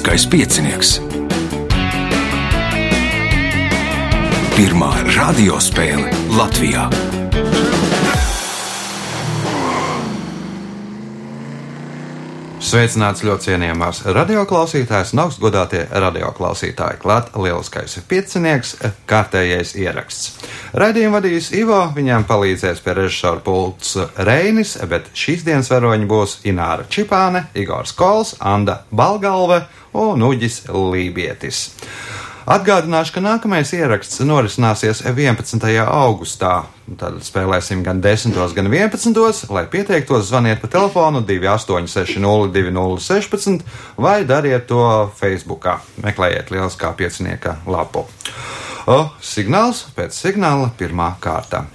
Lieliskais 0.00 0.24
piecinieks. 0.32 0.90
Pirmā 4.56 4.88
radiospēle 5.12 6.08
Latvijā. 6.32 6.86
Sveicināts 12.64 13.24
ļoti 13.26 13.50
cienījamās 13.50 14.00
radioklausītājas 14.14 15.12
un 15.12 15.24
augstgadātie 15.26 15.82
radioklausītāji. 15.90 17.00
Klāt 17.02 17.28
lieliskais 17.36 17.98
piecinieks, 18.08 18.76
kārtējais 19.10 19.74
ieraksts. 19.82 20.46
Radījumu 20.80 21.18
vadīs 21.18 21.50
Ivo, 21.58 21.82
viņam 21.96 22.24
palīdzēs 22.30 22.80
pie 22.84 22.94
režisora 23.02 23.42
pults 23.44 23.98
Reinis, 24.16 24.78
bet 24.88 25.12
šīs 25.12 25.44
dienas 25.44 25.68
varoņi 25.68 26.08
būs 26.08 26.38
Ināra 26.48 26.88
Čipāne, 26.88 27.50
Igors 27.58 27.92
Kols, 27.98 28.36
Anda 28.38 28.84
Balgalve 28.94 29.64
un 29.92 30.22
Uģis 30.22 30.64
Lībietis. 30.70 31.70
Atgādināšu, 32.50 33.12
ka 33.14 33.20
nākamais 33.22 33.70
ieraksts 33.76 34.22
norisināsies 34.26 35.04
11. 35.06 35.60
augustā. 35.84 36.64
Tad 36.98 37.20
spēlēsim 37.22 37.84
gan 37.86 38.00
10, 38.02 38.34
gan 38.56 38.70
11. 38.72 39.52
Lai 39.54 39.66
pieteiktos, 39.70 40.26
zvaniet 40.32 40.62
pa 40.62 40.70
telefonu 40.72 41.20
2860 41.22 42.50
2016 42.56 43.62
vai 44.00 44.24
dariet 44.26 44.66
to 44.66 44.82
Facebook. 45.20 45.68
Meklējiet 46.02 46.50
lieliskā 46.50 46.90
piecinieka 46.98 47.60
lapu. 47.70 48.08
O, 48.90 48.98
signāls 49.22 49.84
pēc 49.94 50.16
signāla 50.16 50.72
pirmā 50.74 51.12
kārta. 51.22 51.66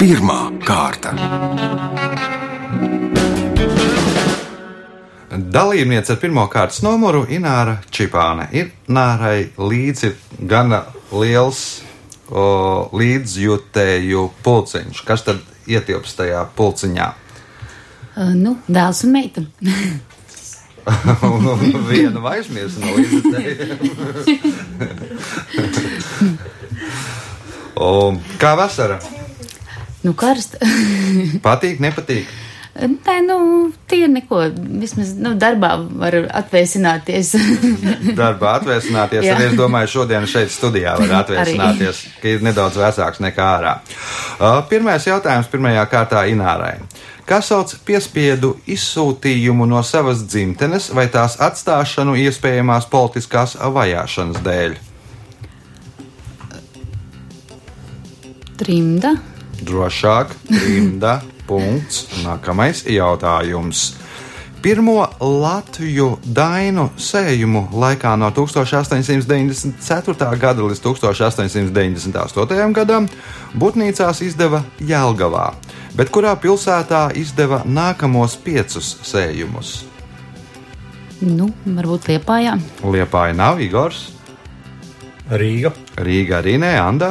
Pirmā 0.00 0.40
kārta. 0.64 2.05
Dalībniece 5.46 6.12
ar 6.14 6.18
pirmā 6.18 6.48
kārtas 6.50 6.80
numuru 6.82 7.22
Ināra 7.30 7.76
Čipāne. 7.94 8.48
Ir 8.56 8.72
Nārai 8.90 9.48
līdzi 9.58 10.10
gana 10.50 10.82
liels 11.12 11.82
o, 12.30 12.90
līdzjutēju 12.96 14.24
pulciņš. 14.42 15.02
Kas 15.06 15.22
tad 15.26 15.38
ietilpst 15.70 16.18
tajā 16.18 16.42
pulciņā? 16.58 17.08
Uh, 18.16 18.32
nu, 18.34 18.56
dēls 18.66 19.04
un 19.06 19.12
meita. 19.14 19.44
viena 21.90 22.20
aizmirst 22.32 22.82
no 22.82 22.88
līdzjutējiem. 22.98 23.78
O, 27.76 28.16
kā 28.40 28.54
vasara? 28.56 28.96
nu, 30.00 30.14
karsta. 30.16 30.58
Patīk, 31.46 31.80
nepatīk. 31.82 32.30
Nē, 32.76 33.14
nu, 33.24 33.36
tie 33.88 34.04
neko. 34.10 34.42
Vismaz 34.80 35.14
nu, 35.16 35.32
darbā 35.40 35.72
var 35.96 36.16
atvēsināties. 36.42 37.32
Darbā 38.20 38.56
atvēsināties, 38.60 39.24
Jā. 39.24 39.36
arī 39.36 39.48
es 39.50 39.56
domāju, 39.56 39.92
šodien 39.94 40.26
šeit 40.28 40.52
studijā 40.52 40.96
var 41.00 41.14
atvēsināties, 41.22 42.02
ka 42.20 42.34
ir 42.34 42.44
nedaudz 42.44 42.76
vecāks 42.80 43.22
nekā 43.24 43.46
ārā. 43.58 43.76
Uh, 44.36 44.60
Pirmais 44.68 45.06
jautājums 45.08 45.48
pirmajā 45.52 45.86
kārtā 45.92 46.26
Inārai. 46.28 46.74
Kā 47.26 47.40
sauc 47.42 47.72
piespiedu 47.86 48.52
izsūtījumu 48.70 49.66
no 49.66 49.80
savas 49.82 50.20
dzimtenes 50.28 50.92
vai 50.94 51.08
tās 51.10 51.38
atstāšanu 51.42 52.14
iespējamās 52.22 52.86
politiskās 52.92 53.56
vajāšanas 53.58 54.44
dēļ? 54.46 54.76
Trimda. 58.60 59.16
Drošāk, 59.66 60.36
rinda, 60.52 61.18
punkts. 61.46 62.08
Nākamais 62.24 62.82
jautājums. 62.90 63.92
Pirmo 64.62 65.04
Latviju 65.20 66.18
dainu 66.24 66.88
sējumu 66.98 67.68
laikā 67.76 68.16
no 68.18 68.32
1894. 68.34 70.38
gada 70.40 70.66
līdz 70.66 70.80
1898. 70.82 72.72
gadam 72.74 73.06
Butnīcās 73.54 74.24
izdeva 74.26 74.64
Jelgavā, 74.82 75.52
bet 75.94 76.10
kurā 76.10 76.34
pilsētā 76.40 77.12
izdeva 77.14 77.62
nākamos 77.62 78.34
piecus 78.42 78.96
sējumus? 79.06 79.84
Nu, 81.22 81.52
varbūt 81.64 82.10
liepājā. 82.10 82.58
Liepāja 82.82 83.38
nav 83.38 83.62
Igors, 83.62 84.16
Rīga, 85.26 85.72
Rīga 85.98 86.38
arī 86.38 86.54
nē, 86.62 86.76
Anda. 86.78 87.08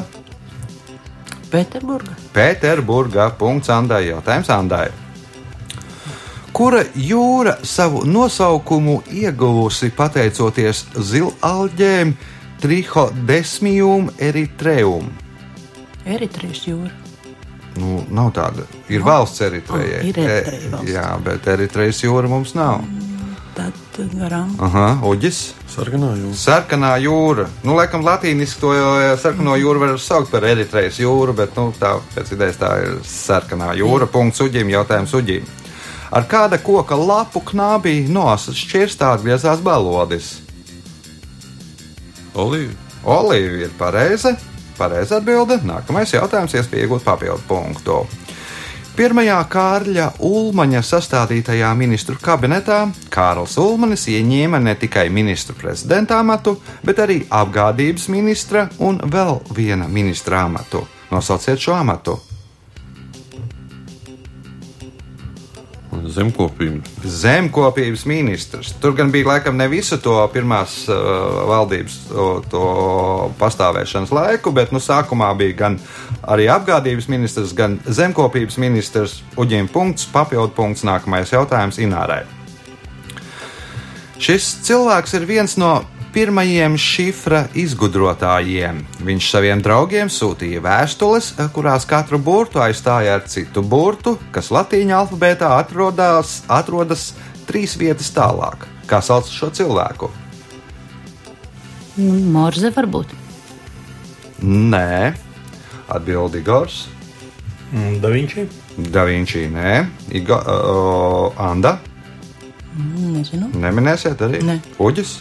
Pēterburga. 1.55 2.19
Pēterburgā. 2.35 3.29
Punkts 3.39 3.71
Andai. 3.71 4.05
Jautājums 4.09 4.51
Andai. 4.51 4.89
Kura 6.55 6.85
jūra 6.95 7.57
savu 7.67 8.05
nosaukumu 8.07 9.01
ieguvusi 9.11 9.89
pateicoties 9.95 10.85
zilalģēm 10.95 12.13
Trihodesmijum 12.63 14.07
eritreum? 14.23 15.09
Eritrejas 16.07 16.63
jūra. 16.69 16.93
Nu, 17.75 17.99
nav 18.07 18.31
tāda. 18.37 18.63
Ir 18.87 19.03
valsts 19.03 19.43
Eritrejai. 19.43 19.99
Oh, 19.99 20.07
ir 20.07 20.19
Eritreja 20.23 20.71
valsts. 20.71 20.93
Jā, 20.95 21.09
bet 21.25 21.49
Eritrejas 21.51 21.99
jūra 22.05 22.31
mums 22.31 22.55
nav. 22.55 22.85
Tad 23.55 23.99
garām. 24.11 24.49
Aha, 24.59 24.97
Uģis. 25.07 25.53
Sarkanā 25.71 26.09
jūra. 26.19 26.35
Sarkanā 26.35 26.89
jūra. 26.99 27.45
Nu, 27.63 27.77
laikam, 27.77 28.03
latīniski 28.03 28.59
to 28.59 28.71
eh, 28.75 29.13
sarkano 29.21 29.55
jūru 29.55 29.79
var 29.79 29.93
saukt 30.01 30.33
par 30.33 30.43
Eritrejas 30.47 30.99
jūru, 30.99 31.35
bet 31.37 31.55
nu, 31.55 31.69
tā 31.79 31.93
pēc 32.15 32.33
idejas 32.35 32.59
tā 32.59 32.71
ir 32.83 32.97
sarkanā 33.07 33.71
jūra. 33.79 34.09
Punkts 34.11 34.43
uģim, 34.43 34.73
jautājums 34.75 35.15
uģim. 35.15 35.47
Ar 36.15 36.27
kāda 36.31 36.59
koka 36.63 36.99
lapu 36.99 37.41
knābī 37.47 38.01
nosas 38.11 38.59
šķirstā 38.59 39.15
atgriezās 39.15 39.63
balodis? 39.63 40.35
Olīva. 42.35 42.75
Olīva 43.07 43.65
ir 43.65 43.73
pareiza. 43.79 44.35
Pareiza 44.75 45.21
atbilde. 45.21 45.61
Nākamais 45.63 46.11
jautājums, 46.11 46.55
iespēja 46.59 46.89
iegūt 46.89 47.07
papildu 47.07 47.47
punktu. 47.47 48.03
Pirmajā 48.95 49.41
Kārļa 49.51 50.05
Ulmaņa 50.23 50.79
sastādītajā 50.87 51.67
ministru 51.75 52.15
kabinetā 52.23 52.77
Kārls 53.11 53.57
Ulmanis 53.59 54.05
ieņēma 54.07 54.61
ne 54.63 54.75
tikai 54.79 55.09
ministru 55.11 55.55
prezidenta 55.59 56.21
amatu, 56.23 56.53
bet 56.87 57.01
arī 57.03 57.17
apgādības 57.27 58.07
ministra 58.13 58.69
un 58.79 59.01
vēl 59.03 59.41
viena 59.57 59.89
ministra 59.91 60.45
amatu. 60.47 60.85
Nosauciet 61.11 61.59
šo 61.59 61.75
amatu. 61.75 62.15
Zemkopība. 66.15 66.79
Zemkopības 67.03 68.05
ministrs. 68.07 68.71
Tur 68.81 68.95
gan 68.95 69.11
bija 69.11 69.27
laikam 69.33 69.57
ne 69.59 69.67
visu 69.71 69.97
to 70.01 70.15
pirmās 70.33 70.77
uh, 70.87 70.95
valdības 71.49 71.97
to, 72.09 72.27
to 72.51 72.63
pastāvēšanas 73.39 74.13
laiku, 74.15 74.53
bet 74.55 74.71
nu, 74.75 74.79
sākumā 74.83 75.33
bija 75.39 75.57
gan 75.65 75.79
arī 76.23 76.47
apgādības 76.51 77.09
ministrs, 77.11 77.51
gan 77.57 77.79
zemkopības 77.85 78.59
ministrs. 78.61 79.19
Uģiem 79.35 79.67
punkts, 79.71 80.07
papildu 80.11 80.55
punkts, 80.55 80.85
nākamais 80.87 81.35
jautājums 81.35 81.81
Inārai. 81.83 82.23
Šis 84.15 84.53
cilvēks 84.63 85.17
ir 85.17 85.27
viens 85.27 85.57
no 85.59 85.81
pirmajiem 86.15 86.77
šifra 86.79 87.41
izgudrotājiem. 87.59 88.77
Viņš 89.03 89.25
saviem 89.33 89.59
draugiem 89.63 90.07
sūtīja 90.11 90.61
vēstules, 90.63 91.33
kurās 91.55 91.83
katru 91.89 92.19
burtu 92.23 92.61
aizstāja 92.63 93.17
ar 93.17 93.25
citu 93.27 93.59
burtu, 93.59 94.15
kas 94.31 94.47
latīņu 94.55 94.95
alfabētā 94.95 95.49
atrodas, 95.57 96.37
atrodas 96.47 97.09
trīs 97.49 97.75
vietas 97.75 98.13
tālāk. 98.15 98.63
Kā 98.87 99.01
sauc 99.03 99.27
šo 99.27 99.51
cilvēku? 99.51 100.07
Nu, 101.99 102.15
Morze 102.31 102.71
varbūt. 102.75 103.11
Nē, 104.45 105.11
atbild 105.91 106.39
Igors. 106.39 106.85
Mm, 107.73 107.99
Da 107.99 108.11
Vinci. 108.13 108.47
Da 108.91 109.03
Vinci, 109.07 109.47
nē, 109.51 109.77
Igo, 110.15 110.39
uh, 110.39 111.43
Anda. 111.49 111.77
Mm, 112.75 113.13
Nezinu. 113.19 113.51
Neminēsiet 113.59 114.21
arī? 114.27 114.43
Nē. 114.45 114.59
Uģis. 114.79 115.17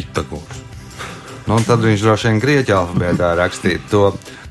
Pitagors. 0.00 0.66
Nu, 1.48 1.56
un 1.58 1.64
tad 1.66 1.82
viņš 1.82 2.02
droši 2.04 2.28
vien 2.28 2.36
grieķu 2.38 2.74
alfabētā 2.76 3.32
rakstīja 3.34 3.80
to. 3.90 4.02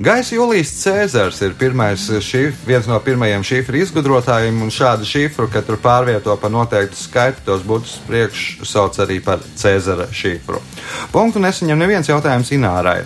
Gaisa 0.04 0.36
Julijas 0.36 0.74
Cēzars 0.82 1.38
ir 1.46 1.54
pirmais 1.60 2.04
šif, 2.26 2.58
viens 2.68 2.90
no 2.90 2.98
pirmajiem 3.04 3.46
šifru 3.46 3.80
izgudrotājiem, 3.80 4.58
un 4.66 4.74
šādu 4.74 5.08
šifru, 5.08 5.48
kad 5.54 5.68
tur 5.68 5.80
pārvieto 5.80 6.36
pa 6.42 6.52
noteiktu 6.52 7.00
skaitu, 7.00 7.46
tos 7.46 7.64
būtus 7.68 7.98
priekš 8.08 8.44
sauc 8.68 9.00
arī 9.00 9.22
par 9.24 9.40
Cēzara 9.60 10.10
šifru. 10.12 10.60
Punktu 11.14 11.40
nesaņem 11.44 11.80
neviens 11.80 12.12
jautājums 12.12 12.52
Inārai. 12.56 13.02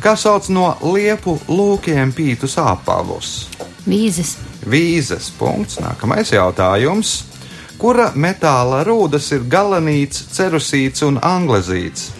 Kā 0.00 0.16
sauc 0.16 0.48
no 0.52 0.70
liepu 0.94 1.36
lūkiem 1.48 2.16
pītus 2.16 2.56
apavus? 2.62 3.36
Vīzes. 3.84 4.36
Vīzes 4.64 5.28
punkts. 5.36 5.80
Nākamais 5.84 6.32
jautājums. 6.32 7.18
Kura 7.78 8.10
metāla 8.16 8.82
rūdas 8.88 9.26
ir 9.36 9.42
galanīts, 9.52 10.22
cerusīts 10.32 11.02
un 11.06 11.18
anglezīts? 11.22 12.10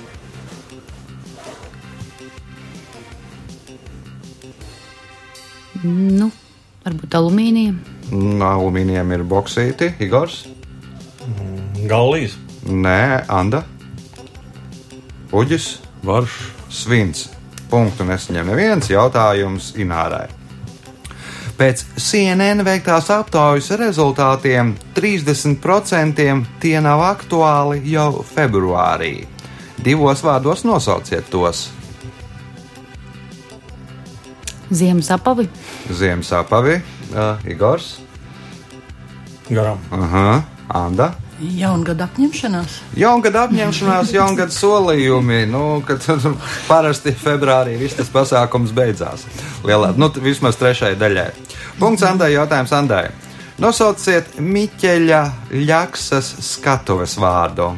Nu, 5.85 6.31
Varbūt 6.87 7.15
alumīnija. 7.19 7.73
Mm, 8.13 8.43
Alumīnijam 8.47 9.11
ir 9.17 9.25
boksīti, 9.27 9.89
Igors. 10.05 10.45
Galvijas, 11.91 12.37
Nē, 12.67 13.25
Anda. 13.31 13.65
Uģis. 15.35 15.79
varš, 16.07 16.37
Svins. 16.71 17.29
Punktu 17.71 18.05
nesaņem 18.07 18.47
neviens 18.47 18.89
jautājums 18.91 19.73
Inārai. 19.75 20.29
Pēc 21.57 21.87
CNN 21.97 22.61
veiktās 22.67 23.07
aptaujas 23.09 23.71
rezultātiem 23.81 24.75
30% 24.97 26.27
tie 26.61 26.75
nav 26.85 27.01
aktuāli 27.07 27.81
jau 27.89 28.11
februārī. 28.29 29.25
Divos 29.81 30.21
vārdos 30.25 30.67
nosauciet 30.69 31.31
tos. 31.33 31.71
Ziemas 34.69 35.09
apavi. 35.15 35.47
Ziemas 35.89 36.33
apavi, 36.37 36.77
uh, 37.15 37.49
Igors, 37.49 37.95
garām. 39.49 39.81
uh, 39.95 40.43
Anda. 40.69 41.15
Jaungada 41.37 42.07
apņemšanās. 42.09 42.79
Jaungada 42.97 43.43
apņemšanās, 43.45 44.13
jaungada 44.15 44.55
solījumi. 44.55 45.43
Nu, 45.51 45.83
kad 45.85 46.05
parasti 46.71 47.13
februārī 47.13 47.77
viss 47.81 47.99
tas 47.99 48.09
pasākums 48.13 48.73
beidzās. 48.77 49.27
Lielā, 49.67 49.93
nu, 50.01 50.09
vismaz 50.25 50.57
trešajai 50.61 50.97
daļai. 51.01 51.29
Punkts 51.81 52.07
Andai, 52.09 52.33
jautājums 52.33 52.73
Andai. 52.73 53.05
Nosauciet 53.61 54.39
Miķeļa 54.41 55.21
Ļaksas 55.53 56.33
skatuves 56.45 57.17
vārdu. 57.21 57.75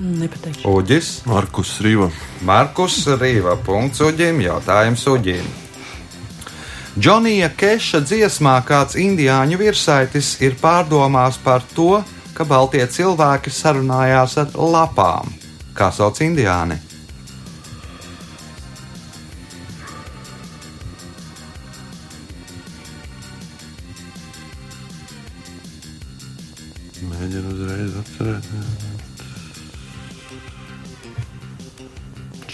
Nepateikšu. 0.00 0.64
Uģis, 0.64 1.10
Markus 1.28 1.74
Rīva. 1.84 2.08
Markus 2.46 3.02
Rīva. 3.20 3.58
Punkts 3.66 4.00
Uģim, 4.06 4.40
jautājums 4.46 5.04
Uģim. 5.10 5.50
Džonija 6.98 7.52
Keša 7.54 8.00
dziesmā 8.02 8.56
kāds 8.66 8.96
indiāņu 8.98 9.60
virsaitis 9.60 10.32
ir 10.42 10.56
pārdomās 10.58 11.36
par 11.38 11.62
to, 11.76 12.00
ka 12.34 12.42
baltie 12.42 12.82
cilvēki 12.82 13.52
sarunājās 13.54 14.34
ar 14.42 14.50
lapām. 14.58 15.30
Kā 15.70 15.92
sauc 15.94 16.18
indiāni? 16.26 16.80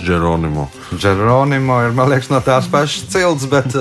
Geronimo. 0.06 0.68
Geronimo 1.02 1.80
ir, 1.86 1.90
man 1.96 2.08
liekas, 2.12 2.28
no 2.30 2.38
tās 2.44 2.68
pašas 2.70 3.08
cilts, 3.12 3.46
bet 3.50 3.74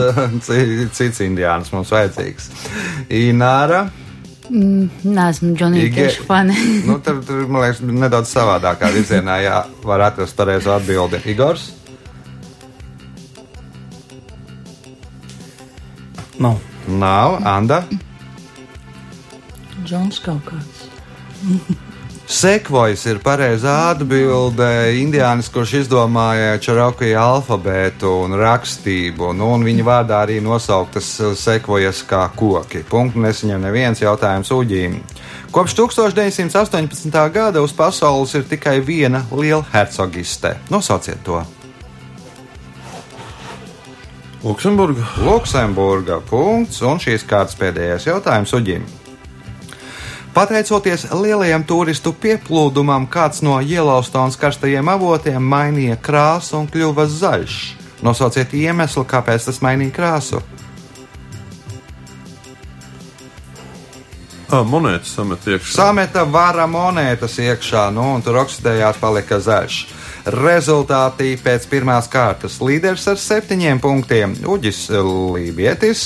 ci- 0.47 0.87
cits 0.97 1.21
indiānis 1.25 1.71
mums 1.75 1.91
vajadzīgs. 1.93 2.49
Ināra. 3.13 3.85
Nē, 4.45 5.23
esmu 5.31 5.55
Džonija 5.57 5.89
Keša 5.95 6.25
fani. 6.27 6.53
Nu, 6.89 6.99
tur, 7.01 7.21
tur, 7.25 7.45
man 7.49 7.63
liekas, 7.65 7.79
nedaudz 7.85 8.29
savādākā 8.33 8.91
virzienā 8.93 9.39
jā, 9.41 9.63
var 9.85 10.03
atrast 10.11 10.37
pareizo 10.37 10.73
atbildi. 10.75 11.21
Igors. 11.33 11.69
Nav. 16.39 16.59
Nav. 16.87 17.39
Anda. 17.47 17.83
Džons 19.85 20.19
kaut 20.25 20.45
kāds. 20.49 20.85
Sekvojas 22.25 23.03
ir 23.05 23.19
pareizā 23.21 23.73
atbilde. 23.91 24.65
Indiānis, 24.97 25.45
kurš 25.53 25.75
izdomāja 25.83 26.55
čarokai 26.57 27.11
alfabētu 27.21 28.09
un 28.23 28.33
rakstību, 28.39 29.29
nu, 29.37 29.51
un 29.53 29.65
viņa 29.65 29.85
vārdā 29.85 30.23
arī 30.25 30.39
nosauktas 30.41 31.11
sekvojas 31.37 32.01
kā 32.09 32.23
koki. 32.33 32.81
Punktu 32.89 33.21
nesaņem 33.21 33.61
neviens 33.67 34.01
jautājums 34.01 34.49
uģīm. 34.57 34.97
Kopš 35.53 35.77
1918. 35.77 37.21
gada 37.29 37.61
uz 37.61 37.77
pasaules 37.77 38.33
ir 38.33 38.49
tikai 38.49 38.79
viena 38.81 39.21
liela 39.29 39.61
hercogiste. 39.75 40.57
Nosauciet 40.73 41.21
to! 41.23 41.43
Luksemburga. 44.45 45.05
Luksemburga 45.25 46.19
punkts, 46.25 46.81
un 46.81 46.97
šīs 47.01 47.25
kārtas 47.29 47.57
pēdējais 47.61 48.09
jautājums 48.09 48.53
uģim. 48.57 48.85
Pateicoties 50.35 51.05
lielajam 51.15 51.63
turistu 51.63 52.11
pieplūdumam, 52.11 53.05
kāds 53.07 53.39
no 53.39 53.55
Yellowstones 53.63 54.35
karstajiem 54.35 54.89
avotiem 54.91 55.39
mainīja 55.39 55.95
krāsu 55.95 56.57
un 56.59 56.65
kļuva 56.67 57.05
zaļš. 57.07 57.53
Nosauciet 58.03 58.51
iemeslu, 58.51 59.05
kāpēc 59.07 59.45
tas 59.47 59.61
mainīja 59.63 59.93
krāsu. 59.95 60.41
Ah, 64.51 64.65
monētas 64.67 65.13
samet 65.15 65.47
iekšā. 65.47 65.71
Sameta 65.71 66.25
vara 66.27 66.65
monētas 66.67 67.37
iekšā, 67.39 67.85
nu, 67.95 68.03
un 68.17 68.25
tur 68.25 68.41
oksidējās, 68.43 68.99
palika 68.99 69.39
zaļš. 69.39 69.77
Rezultātī 70.35 71.29
pēc 71.39 71.69
pirmās 71.71 72.09
kārtas 72.11 72.57
līderis 72.59 73.07
ar 73.07 73.21
septiņiem 73.23 73.79
punktiem 73.79 74.35
Uģis 74.51 74.89
Lībietis, 74.91 76.03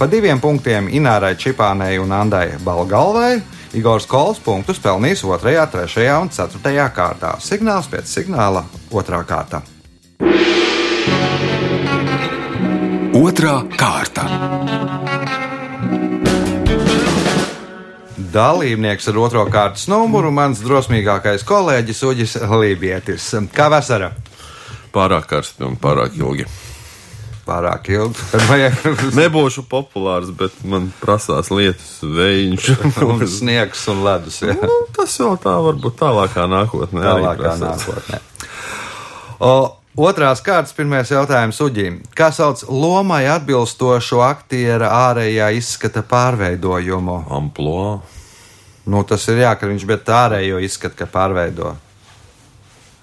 pa 0.00 0.08
diviem 0.08 0.40
punktiem 0.40 0.88
Inārai 0.88 1.34
Čipānei 1.36 2.00
un 2.00 2.16
Andai 2.16 2.54
Balgalvai. 2.64 3.55
Igors 3.74 4.06
Kols 4.06 4.38
punktus 4.38 4.78
pelnījis 4.78 5.24
2, 5.26 5.38
3 5.72 6.06
un 6.20 6.30
4 6.30 6.90
kārtā. 6.94 7.36
Signāls 7.42 7.88
pēc 7.90 8.06
signāla 8.06 8.64
2. 8.92 9.24
kārta. 9.26 9.62
Otra 13.16 13.62
kārta. 13.76 14.26
Dalībnieks 18.36 19.08
ar 19.08 19.18
otro 19.18 19.46
kārtas 19.48 19.88
numuru- 19.88 20.30
mans 20.38 20.60
drosmīgākais 20.60 21.44
kolēģis 21.48 22.02
Uģis 22.04 22.36
Lībietis. 22.60 23.32
Kā 23.52 23.70
vasara? 23.72 24.12
Pārāk 24.92 25.26
karsti 25.26 25.64
un 25.64 25.76
pārāk 25.76 26.16
ilgi. 26.20 26.46
Pārāk 27.46 27.92
ilgi. 27.94 28.24
Vajag 28.48 28.80
Nebūšu 29.14 29.62
populārs, 29.70 30.32
bet 30.34 30.54
man 30.66 30.88
prasās 30.98 31.52
lietas, 31.54 32.00
vējš. 32.02 32.72
sniegs 33.38 33.84
un 33.92 34.02
ledus. 34.06 34.40
Ja? 34.42 34.56
Nu, 34.58 34.80
tas 34.96 35.14
vēl 35.22 35.38
tā 35.44 35.54
varbūt 35.68 35.98
tālākā 36.00 36.48
nākotnē. 36.50 37.04
arī 37.04 37.22
Tālākā 37.22 37.54
nākotnē. 37.62 38.20
O, 39.46 39.52
otrās 40.08 40.42
kārtas, 40.42 40.74
pirmais 40.74 41.12
jautājums 41.12 41.62
Uģim. 41.62 42.02
Kā 42.18 42.32
sauc 42.34 42.64
lomai 42.66 43.22
atbilstošo 43.30 44.24
aktiera 44.26 44.90
ārējā 45.06 45.52
izskata 45.60 46.02
pārveidojumu? 46.02 47.20
Amploā. 47.38 47.98
Nu, 48.86 49.06
tas 49.06 49.22
ir 49.30 49.42
jā, 49.42 49.54
ka 49.58 49.70
viņš 49.70 49.86
bet 49.86 50.10
ārējo 50.14 50.58
izskata, 50.62 51.04
ka 51.04 51.10
pārveido. 51.10 51.76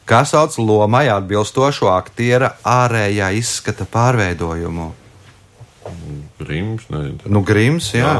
Kā 0.03 0.25
sauc 0.27 0.57
lomai 0.59 1.05
atbilstošo 1.07 1.87
aktiera 1.93 2.57
ārējā 2.67 3.29
izskata 3.39 3.87
pārveidojumu? 3.87 4.89
Grims, 6.43 6.89
nezinu. 6.91 7.31
Nu, 7.31 7.39
Grims, 7.47 7.87
jā. 7.95 8.11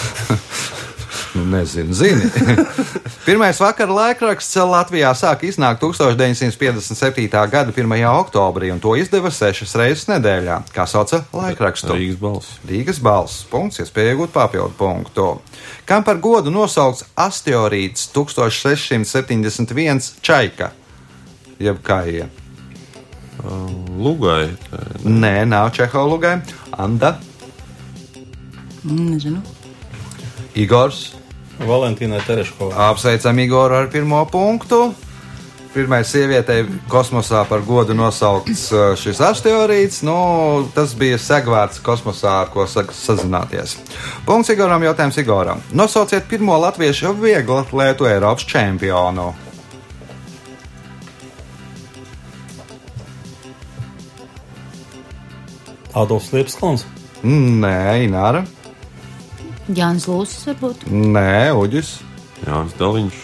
nu, 1.34 1.44
nezinu, 1.52 1.94
zini. 1.94 2.26
Pirmais 3.26 3.60
vakara 3.62 3.94
laikraksts 3.94 4.58
Latvijā 4.66 5.12
sāka 5.14 5.46
iznākt 5.46 5.78
1957. 5.84 7.28
gada 7.30 7.70
1. 7.70 7.94
oktobrī, 8.10 8.72
un 8.74 8.82
to 8.82 8.96
izdeva 8.98 9.30
sešas 9.30 9.76
reizes 9.78 10.10
nedēļā. 10.10 10.58
Kā 10.74 10.88
sauca 10.90 11.22
laikrakstu? 11.30 11.94
Rīgas 11.94 12.18
balss. 12.22 12.58
Rīgas 12.66 12.98
balss. 12.98 13.44
Punkts, 13.50 13.78
iespēja 13.84 14.16
iegūt 14.16 14.34
papildu 14.34 14.74
punktu. 14.78 15.28
Kam 15.86 16.02
par 16.06 16.18
godu 16.18 16.50
nosaukts 16.50 17.06
asteroīds 17.14 18.10
1671 18.10 20.18
Čaika? 20.18 20.74
Jeb 21.60 21.82
kā 21.84 22.02
ie? 22.08 22.28
Lugai. 24.00 24.50
Nē, 25.04 25.44
nav 25.48 25.70
Čeholugai. 25.76 26.40
Anda, 26.76 27.18
Mm, 28.84 29.10
Nezinu. 29.12 29.40
Igors. 30.56 31.12
Valentīnai 31.60 32.22
Tereškovai. 32.24 32.72
Apsveicam 32.88 33.38
Igoru 33.38 33.76
ar 33.76 33.90
pirmo 33.92 34.22
punktu. 34.24 34.94
Pirmā 35.74 36.00
sievietei 36.02 36.64
kosmosā 36.90 37.44
par 37.46 37.60
godu 37.62 37.94
nosaukts 37.94 38.62
uh, 38.72 38.96
šis 38.98 39.20
asteroīds. 39.22 40.00
Nu, 40.02 40.16
tas 40.74 40.96
bija 40.98 41.18
segvārds 41.20 41.78
kosmosā, 41.84 42.40
ar 42.46 42.50
ko 42.50 42.64
saka 42.66 42.96
sazināties. 42.96 43.76
Punkts 44.26 44.50
Igoram, 44.50 44.82
jautājums 44.88 45.20
Igoram. 45.22 45.62
Nosauciet 45.76 46.26
pirmo 46.32 46.56
latviešu 46.64 47.12
vieglu 47.20 47.60
atlētu 47.60 48.08
Eiropas 48.10 48.48
čempionu. 48.50 49.28
Adolfs 55.94 56.30
Liepsklons. 56.34 56.86
Nē, 57.24 58.06
Ināra. 58.06 58.44
Jānis 59.70 60.06
Lūsis 60.10 60.46
varbūt. 60.50 60.86
Nē, 60.90 61.52
Uģis. 61.56 61.98
Jānis 62.46 62.76
Daliņš. 62.78 63.18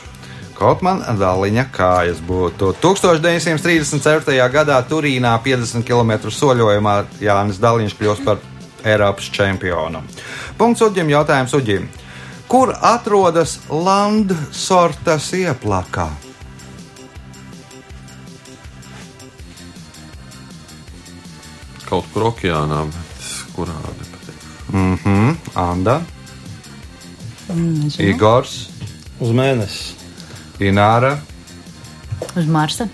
Kaut 0.57 0.81
man 0.85 1.03
dāliņa 1.21 1.67
kājas 1.75 2.21
būtu. 2.25 2.73
1934. 2.81 4.37
gadā 4.53 4.79
Turīnā 4.89 5.35
50 5.45 5.85
km 5.85 6.31
soļojumā 6.33 6.97
Jānis 7.21 7.61
Dāliņš 7.61 7.97
kļūst 7.99 8.25
par 8.25 8.41
Eiropas 8.87 9.29
čempionu. 9.35 10.01
Punkts 10.57 10.85
Uģim, 10.87 11.11
jautājums 11.13 11.57
Uģim. 11.57 11.89
Kur 12.49 12.73
atrodas 12.79 13.59
Landsortas 13.69 15.33
ieplakā? 15.37 16.09
Kaut 21.87 22.05
kur 22.13 22.23
okeānā, 22.33 22.81
bet 22.91 23.31
kurā 23.57 23.77
nepateikt. 23.87 24.47
Mhm, 24.73 25.37
Anda, 25.55 26.01
Nezinu. 27.49 28.09
Igors, 28.11 28.57
Uz 29.23 29.31
mēnesi. 29.33 29.95
Ināra. 30.61 31.15
Uz 32.37 32.47
Marsa. 32.51 32.89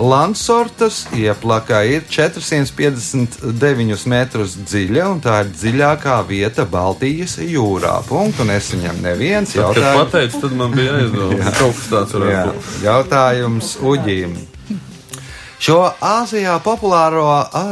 Landsortas 0.00 1.02
ieplaka 1.12 1.82
ir 1.84 2.02
459 2.08 4.06
metrus 4.08 4.54
dziļa, 4.56 5.04
un 5.12 5.20
tā 5.20 5.40
ir 5.44 5.50
dziļākā 5.52 6.16
vieta 6.28 6.64
Baltijas 6.64 7.36
jūrā. 7.42 7.98
Punktu 8.08 8.46
nesaņem 8.48 9.02
neviens 9.04 9.52
Kad 9.52 9.62
jautājums. 9.76 9.98
pateicu, 10.00 10.40
tad 10.46 10.56
man 10.56 10.72
bija 10.74 10.94
aizdomas. 11.02 11.52
Kaut 11.60 11.76
kas 11.76 11.90
tāds 11.92 12.16
varētu 12.16 12.54
būt. 12.56 12.70
jautājums 12.86 13.74
Uģīm. 13.92 14.34
Šo 15.60 15.90
Āzijā 16.00 16.54
populāro 16.64 17.26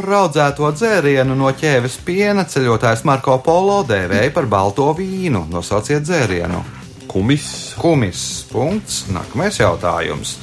raudzēto 0.05 0.69
dzērienu 0.77 1.33
no 1.33 1.49
ķēves 1.57 1.95
piena 2.05 2.43
ceļotājs 2.45 3.01
Marko 3.09 3.39
Polo 3.41 3.79
dēvēja 3.89 4.35
par 4.35 4.45
balto 4.45 4.91
vīnu. 4.99 5.47
Nosauciet 5.49 6.05
dzērienu. 6.05 6.61
Kumis. 7.09 7.47
Kumis. 7.81 8.27
Punkts. 8.53 9.07
Nākamais 9.09 9.57
jautājums. 9.63 10.35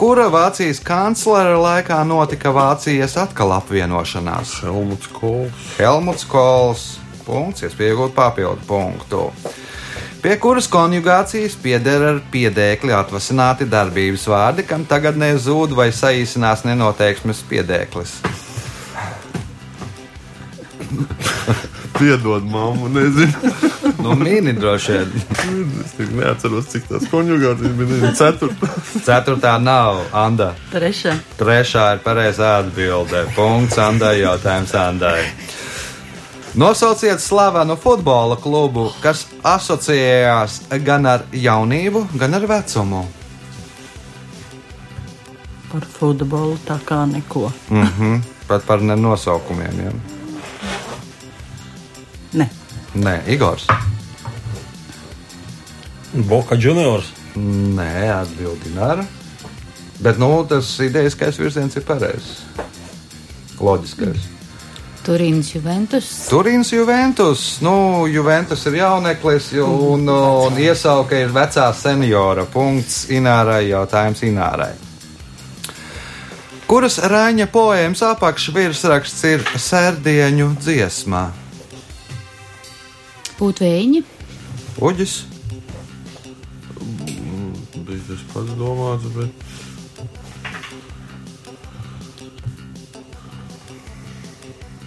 Kura 0.00 0.30
Vācijas 0.32 0.80
kanclera 0.80 1.58
laikā 1.60 2.00
notika 2.08 2.54
Vācijas 2.56 3.18
atkal 3.20 3.52
apvienošanās? 3.58 4.62
Helmuts 4.64 5.12
Kols. 5.12 5.68
Helmuts 5.76 6.24
Kols. 6.24 6.86
Punkts, 7.28 7.68
iespējot 7.68 8.16
papildu 8.16 8.64
punktu. 8.64 9.28
Pie 10.24 10.38
kuras 10.40 10.64
konjugācijas 10.72 11.52
pieder 11.60 12.00
ar 12.08 12.18
piedēkli 12.32 12.94
atvasināti 12.96 13.66
darbības 13.68 14.22
vārdi, 14.32 14.62
kam 14.64 14.86
tagad 14.88 15.18
nezūd 15.20 15.74
vai 15.76 15.90
saīsinās 15.92 16.62
nenoteiksmes 16.64 17.42
piedēklis. 17.50 18.14
Piedod, 21.98 22.46
mammu, 22.48 22.88
nezinu. 22.94 23.52
Nu, 24.00 24.14
mini 24.16 24.54
droši 24.56 24.96
vien. 24.96 25.12
es 25.84 25.92
neatceros, 26.16 26.72
cik 26.72 26.88
tās 26.88 27.04
konjugācijas 27.12 27.76
bija. 27.76 27.90
Nezinu, 27.92 28.14
ceturtā. 28.16 28.70
Ceturtā 29.04 29.52
nav 29.60 30.06
Anda. 30.24 30.54
Trešā. 30.72 31.18
Trešā 31.36 31.84
ir 31.98 32.02
pareizā 32.06 32.62
atbilde. 32.62 33.26
Punkts 33.36 33.76
Andai, 33.76 34.16
jautājums 34.22 34.72
Andai. 34.86 35.20
Nosauciet 36.54 37.20
slavenu 37.20 37.74
futbola 37.76 38.36
klubu, 38.38 38.86
kas 39.02 39.24
asociējās 39.42 40.60
gan 40.86 41.06
ar 41.10 41.24
jaunību, 41.34 42.04
gan 42.14 42.36
ar 42.38 42.44
vecumu. 42.46 43.00
Par 45.72 45.86
futbolu 45.96 46.54
tā 46.66 46.76
kā 46.86 47.00
neko. 47.10 47.50
Mhm. 47.70 48.20
Pat 48.46 48.62
par 48.66 48.82
nenosaukumiem. 48.86 49.80
Ja? 49.82 49.92
Ne. 52.32 52.50
Nē, 52.94 53.16
Igors. 53.26 53.66
Boka 56.12 56.54
juniors. 56.54 57.10
Nē, 57.34 58.12
atbildināra. 58.14 59.06
Bet 59.98 60.18
nu, 60.18 60.28
tas 60.48 60.70
idejaskais 60.78 61.38
virziens 61.38 61.74
ir 61.76 61.82
pareizs. 61.82 62.44
Loģiskais. 63.58 64.28
Turīnas 65.04 65.50
Juventus. 65.52 66.06
Turīns 66.30 66.70
Juventus. 66.72 67.42
Nu, 67.64 68.06
Juventus 68.08 68.64
ir 68.70 68.78
jauneklis 68.80 69.50
un, 69.60 70.08
un 70.08 70.56
iesauka 70.60 71.18
ir 71.20 71.34
vecā 71.34 71.66
seniora. 71.76 72.46
Punkts 72.48 73.04
Inārai. 73.12 73.66
Jautājums 73.68 74.24
Inārai. 74.24 74.72
Kuras 76.64 76.96
Rāņa 77.04 77.50
poēmas 77.52 78.00
apakšvirsraksts 78.08 79.26
ir 79.28 79.44
sērdieņu 79.60 80.48
dziesmā? 80.64 81.26
Pūtvējiņi. 83.36 84.04
Uģis. 84.80 85.18
Bija 87.84 88.00
tas 88.08 88.24
pats 88.32 88.56
domāts, 88.56 89.12
bet. 89.18 89.43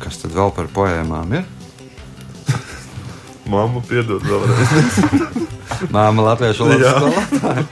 Kas 0.01 0.19
tad 0.21 0.35
vēl 0.37 0.51
par 0.55 0.69
poēmām 0.73 1.37
ir? 1.39 1.47
Mamma 3.47 3.81
piedod 3.87 4.23
vēlreiz. 4.27 4.99
Māma 5.95 6.31
Latviešu 6.31 6.67
skolotāja. 6.67 7.63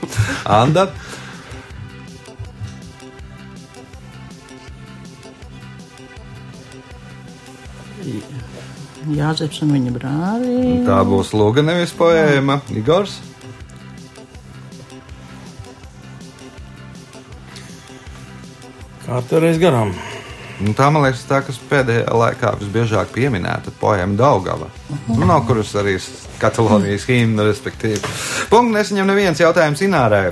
Anda. 0.48 0.88
Jāzeps 9.06 9.60
un 9.62 9.70
viņa 9.76 9.94
brāli. 9.94 10.56
Tā 10.86 10.98
būs 11.06 11.30
lūga, 11.36 11.62
nevis 11.66 11.94
poēma. 11.94 12.58
Igors. 12.74 13.20
Kā 19.06 19.22
tur 19.30 19.44
reiz 19.46 19.60
garām? 19.62 19.94
Nu, 20.56 20.72
tā 20.72 20.88
man 20.88 21.04
liekas, 21.04 21.26
tā, 21.28 21.42
kas 21.44 21.58
pēdējā 21.68 22.16
laikā 22.16 22.54
visbiežāk 22.62 23.10
pieminēta 23.12 23.74
poēma 23.76 24.16
Daugava. 24.16 24.70
Nu, 25.10 25.26
no 25.28 25.36
kuras 25.44 25.74
arī 25.76 25.98
Katalonijas 26.40 27.04
himna, 27.10 27.44
respektīvi. 27.44 28.00
Punkts 28.48 28.78
nesaņem 28.78 29.10
neviens 29.12 29.42
jautājums 29.42 29.84
Inārai. 29.84 30.30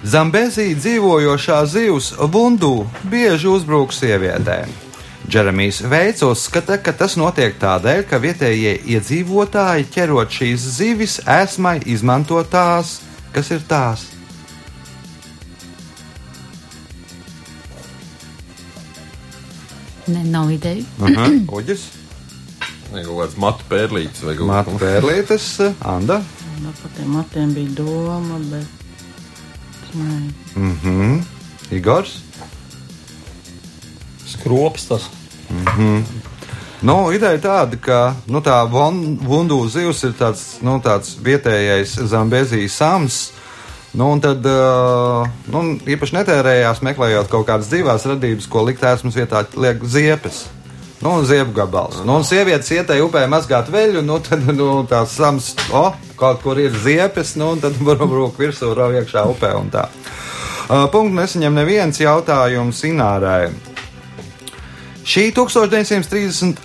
Zambēzī 0.00 0.72
dzīvojošā 0.80 1.62
zivs 1.70 2.14
Vundu 2.32 2.86
bieži 3.12 3.50
uzbrūk 3.52 3.92
sievietēm. 3.94 4.70
Džeremijs 5.30 5.82
Veids 5.86 6.24
uzskata, 6.26 6.80
ka 6.82 6.90
tas 6.96 7.14
notiek 7.20 7.54
tādēļ, 7.60 8.06
ka 8.10 8.18
vietējie 8.18 8.72
iedzīvotāji 8.96 9.86
ķerot 9.94 10.32
šīs 10.34 10.64
zivis 10.80 11.20
esmai 11.28 11.76
izmanto 11.86 12.40
tās, 12.50 12.96
kas 13.36 13.52
ir 13.54 13.62
tās. 13.68 14.08
Ne, 20.10 20.24
nav 20.24 20.50
ideju. 20.52 20.84
Aha, 21.06 21.26
Uģis, 21.58 21.86
Nē, 22.90 23.04
kaut 23.06 23.20
kāds 23.20 23.36
matu 23.38 23.66
pērlītis 23.70 24.24
vai 24.26 24.32
kaut 24.34 24.48
Māte 24.50 24.72
Pērlītes, 24.80 25.44
Anda. 25.86 26.16
Nu, 26.60 26.72
par 26.82 26.90
tiem 26.96 27.12
matiem 27.14 27.52
bija 27.54 27.76
doma, 27.78 28.40
bet. 28.50 28.66
Nē. 29.94 30.16
Mhm. 30.58 31.20
Igors. 31.78 32.16
Skrops 34.26 34.88
tas. 34.90 35.06
Nu, 36.82 36.96
ideja 37.12 37.38
tāda, 37.44 37.76
ka 37.76 38.00
nu, 38.26 38.40
tā 38.40 38.56
von- 38.70 39.18
vundu 39.20 39.58
zivs 39.68 40.02
ir 40.08 40.14
tāds, 40.18 40.42
nu, 40.64 40.78
tāds 40.80 41.14
vietējais 41.22 41.94
zambēzijas 42.08 42.76
sams. 42.80 43.18
Nu, 43.90 44.12
un 44.14 44.20
tad 44.22 44.44
uh, 44.46 45.26
nu, 45.50 45.62
īpaši 45.90 46.14
netērējās 46.20 46.82
meklējot 46.86 47.30
kaut 47.32 47.48
kādas 47.48 47.70
dzīvās 47.72 48.06
radības, 48.06 48.46
ko 48.50 48.62
likt 48.68 48.84
ēsmas 48.86 49.18
vietā, 49.18 49.42
liek 49.58 49.82
ziepes. 49.82 50.44
Nu, 51.00 51.16
un 51.16 51.24
ziepu 51.26 51.54
gabals. 51.56 52.02
Nu, 52.04 52.18
un 52.20 52.26
sievietes 52.28 52.70
ietēja 52.76 53.06
upē 53.06 53.24
mazgāt 53.32 53.70
veļu, 53.72 54.04
nu, 54.04 54.20
tad 54.22 54.44
nu, 54.52 54.68
tās 54.86 55.16
sams, 55.16 55.54
o, 55.72 55.88
kaut 56.20 56.42
kur 56.44 56.60
ir 56.60 56.76
ziepes, 56.84 57.34
nu, 57.40 57.54
un 57.56 57.62
tad 57.62 57.78
varbūt 57.88 58.38
virsū 58.38 58.74
rauj 58.76 59.00
iekšā 59.00 59.24
upē 59.32 59.54
un 59.58 59.72
tā. 59.72 59.88
Uh, 60.70 60.84
punktu 60.92 61.16
nesaņem 61.16 61.56
neviens 61.56 61.98
jautājums 61.98 62.84
Inārai. 62.86 63.48
Šī 65.00 65.30
1938. 65.32 66.60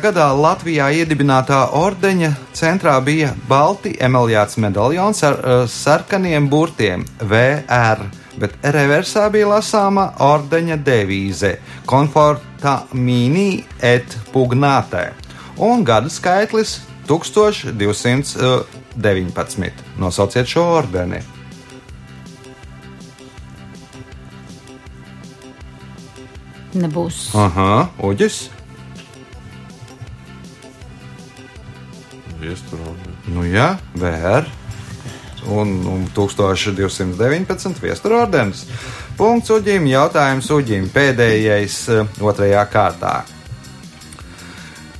gadā 0.00 0.32
Latvijā 0.32 0.88
iedibinātā 0.96 1.76
ordeņa 1.76 2.32
centrā 2.56 2.96
bija 3.04 3.36
balti 3.48 3.92
emaljāts 4.00 4.56
medaļons 4.64 5.20
ar 5.28 5.34
uh, 5.36 5.68
sarkaniem 5.68 6.48
burtiem 6.48 7.04
VR, 7.20 8.00
bet 8.40 8.56
reversā 8.64 9.28
bija 9.32 9.48
lasāma 9.52 10.16
ordeņa 10.24 10.76
devīze 10.88 11.60
Conforta 11.86 12.88
mini 12.96 13.64
et 13.84 14.08
pugnātē 14.32 15.12
un 15.60 15.84
gada 15.84 16.08
skaitlis 16.08 16.80
1219. 17.06 19.70
Nosauciet 20.00 20.48
šo 20.48 20.64
ordeni. 20.80 21.35
Nebūs. 26.76 27.30
Aha, 27.38 27.88
Uģis. 28.04 28.46
Nu 33.32 33.42
jā, 33.48 33.72
VR. 33.98 34.46
un, 35.46 35.68
un 35.86 36.04
1219 36.14 37.80
viestura 37.82 38.22
ordenis. 38.26 38.66
Punkts 39.16 39.50
uģim, 39.54 39.86
jautājums 39.88 40.50
uģim 40.52 40.90
pēdējais 40.92 41.78
eh, 41.94 42.20
otrajā 42.20 42.64
kārtā. 42.70 43.14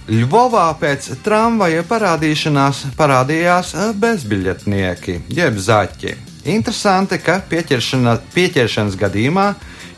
Ļuvovā 0.07 0.69
pēc 0.79 1.09
tramvaja 1.27 1.83
parādīšanās 1.87 2.85
parādījās 2.99 3.75
eh, 3.75 3.93
bezbiļetnieki, 4.01 5.19
jeb 5.35 5.59
zaķi. 5.59 6.15
Interesanti, 6.47 7.19
ka 7.19 7.41
pieķeršana, 7.51 8.21
pieķeršanas 8.35 8.97
gadījumā 9.01 9.49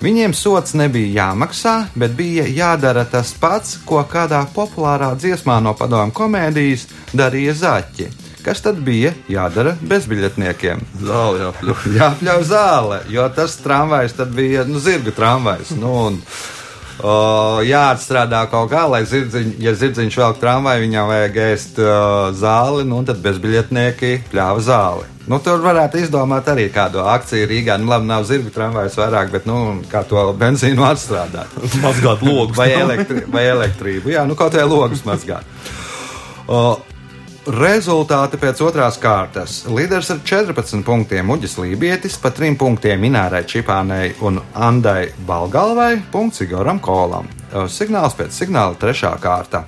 viņiem 0.04 0.34
sots 0.36 0.76
nebija 0.78 1.22
jāmaksā, 1.22 1.74
bet 1.98 2.14
bija 2.18 2.46
jādara 2.46 3.04
tas 3.08 3.32
pats, 3.40 3.78
ko 3.86 4.02
kādā 4.08 4.44
populārā 4.54 5.12
dziesmā 5.18 5.58
no 5.64 5.74
padomu 5.78 6.14
komēdijas 6.14 6.88
darīja 7.16 7.54
zaķi. 7.58 8.08
Kas 8.44 8.62
tad 8.64 8.78
bija 8.80 9.10
jādara 9.28 9.74
bezbiļetniekiem? 9.90 10.84
Zāle 11.02 11.42
jāpļauj. 11.42 11.88
Jāpļauj 11.98 12.44
zāle, 12.48 13.00
jo 13.12 13.26
tas 13.34 13.58
tramvajs 13.64 14.14
tad 14.20 14.30
bija 14.36 14.64
nu, 14.68 14.80
zirga 14.80 15.12
tramvajs. 15.16 15.74
Nu, 15.76 15.90
un, 16.06 16.20
o, 17.02 17.12
jāatstrādā 17.66 18.44
kaut 18.52 18.70
kā, 18.72 18.86
lai 18.90 19.04
zirdziņ, 19.08 19.54
ja 19.62 19.74
zirdziņš 19.78 20.18
velk 20.22 20.40
tramvaju, 20.42 20.84
viņam 20.86 21.12
vajag 21.12 21.38
ēst 21.48 21.78
o, 21.82 21.92
zāli, 22.36 22.88
nu, 22.88 23.02
tad 23.08 23.22
bezbiļetnieki 23.24 24.12
pļāva 24.32 24.64
zāli. 24.64 25.08
Nu, 25.28 25.36
tur 25.44 25.60
varētu 25.60 26.00
izdomāt 26.00 26.46
arī 26.48 26.70
kādu 26.72 27.02
akciju 27.04 27.48
Rīgā. 27.50 27.76
Nu, 27.76 27.90
labi, 27.90 28.08
nav 28.08 28.24
zirga 28.24 28.48
tramvajas 28.54 28.96
vairāk, 28.96 29.28
bet 29.34 29.48
nu, 29.48 29.58
kā 29.92 30.00
to 30.08 30.22
benzīnu 30.40 30.86
atstrādāt. 30.88 31.52
Mazgāt 31.84 32.24
logus. 32.24 32.56
vai, 32.56 32.70
elektri, 32.72 33.26
vai 33.28 33.44
elektrību. 33.50 34.14
Jā, 34.14 34.24
nu 34.28 34.38
kaut 34.38 34.56
vai 34.56 34.64
logus 34.64 35.04
mazgāt. 35.04 35.44
O, 36.48 36.78
Rezultāti 37.48 38.36
pēc 38.36 38.58
otrās 38.60 38.98
kārtas. 39.00 39.62
Līderis 39.72 40.10
ar 40.12 40.18
14 40.20 40.82
punktiem 40.84 41.30
Uģis 41.32 41.54
Lībietis, 41.56 42.18
pa 42.20 42.28
3 42.28 42.58
punktiem 42.60 43.06
Inārai 43.08 43.40
Čipānai 43.48 44.10
un 44.20 44.36
Andai 44.52 45.14
Balgalvai, 45.24 45.94
punkts 46.12 46.44
Igoram 46.44 46.76
Kolam. 46.84 47.24
Signāls 47.72 48.18
pēc 48.18 48.36
signāla 48.36 48.76
trešā 48.76 49.14
kārta. 49.22 49.64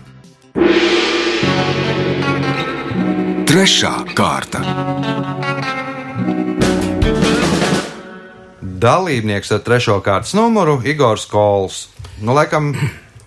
Trešā 3.49 3.96
kārta. 4.12 4.60
Dalībnieks 8.60 9.56
ar 9.56 9.64
trešo 9.64 10.02
kārtas 10.04 10.37
numuru 10.37 10.82
Igors 10.84 11.25
Kols. 11.32 11.87
Nu, 12.20 12.37
laikam, 12.37 12.75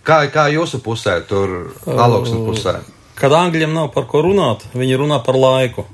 kā, 0.05 0.27
kā 0.29 0.51
jūsu 0.53 0.77
pusē, 0.85 1.23
tur 1.25 1.73
Aluksnes 1.89 2.45
pusē. 2.45 2.81
Kad 3.23 3.31
angļiem 3.31 3.71
nav 3.71 3.93
par 3.95 4.03
ko 4.11 4.19
runāt, 4.25 4.65
viņi 4.75 4.97
runā 4.99 5.21
par 5.23 5.37
laiku. 5.39 5.85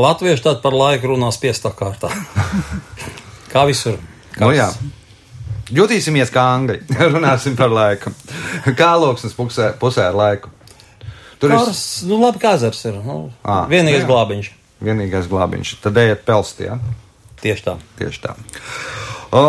Latvieši 0.00 0.46
tad 0.46 0.62
par 0.62 0.72
laiku 0.72 1.10
runā 1.10 1.28
spiestā 1.34 1.74
kārtā. 1.76 2.08
Kā 3.52 3.66
visur. 3.68 3.98
Nu, 4.38 4.48
jā. 4.56 4.70
Jutīsimies 5.74 6.30
kā 6.32 6.44
angļi. 6.54 6.78
Runāsim 7.14 7.56
par 7.58 7.72
laiku. 7.72 8.12
Kā 8.78 8.94
Aluksnes 8.94 9.34
pusē, 9.36 9.74
pusē 9.80 10.06
ar 10.08 10.16
laiku? 10.16 10.52
Tur 11.38 11.52
ir 11.52 11.58
Kārs, 11.58 11.82
nu 12.08 12.16
labi, 12.22 12.40
kā 12.42 12.54
ezers 12.56 12.80
ir. 12.88 12.96
Nu, 13.04 13.18
Ā, 13.44 13.60
vienīgais 13.70 14.02
jā. 14.02 14.08
glābiņš. 14.08 14.48
vienīgais 14.88 15.28
glābiņš. 15.30 15.74
Tad 15.84 16.00
ejiet 16.00 16.24
pelstī. 16.26 16.70
Ja? 16.70 16.78
Tieši 17.42 17.66
tā. 17.66 17.76
Tieši 18.00 18.24
tā. 18.24 18.34
O, 19.36 19.44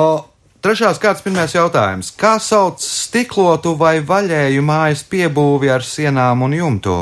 trešās 0.63 0.99
kārtas 1.01 1.23
pirmais 1.25 1.53
jautājums. 1.55 2.11
Kā 2.15 2.37
sauc 2.43 2.81
stiklotu 2.83 3.75
vai 3.79 3.99
vaļēju 4.05 4.65
mājas 4.65 5.05
piebūvi 5.07 5.71
ar 5.73 5.85
sienām 5.85 6.43
un 6.47 6.57
jumtu? 6.57 6.97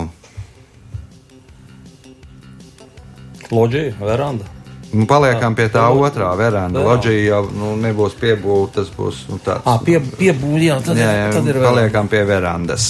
Loģija, 3.52 3.96
veranda. 4.02 4.54
Nu, 4.88 5.04
paliekam 5.08 5.56
pie 5.56 5.67
tā 5.72 5.84
otrā 5.91 6.30
veranda. 6.39 6.84
Loģija 6.84 7.24
jau 7.26 7.41
nu, 7.52 7.74
nebūs 7.80 8.15
piebūve, 8.20 8.70
tas 8.76 8.91
būs 8.93 9.26
nu, 9.32 9.39
tāds. 9.43 9.67
Ā, 9.67 9.76
pie, 9.84 10.00
piebūd, 10.00 10.62
jā, 10.63 10.80
tad, 10.84 11.00
jā, 11.00 11.10
jā, 11.12 11.28
tad 11.36 11.43
ir 11.48 11.60
veranda. 11.60 11.72
paliekam 11.72 12.12
pie 12.12 12.24
verandas. 12.28 12.88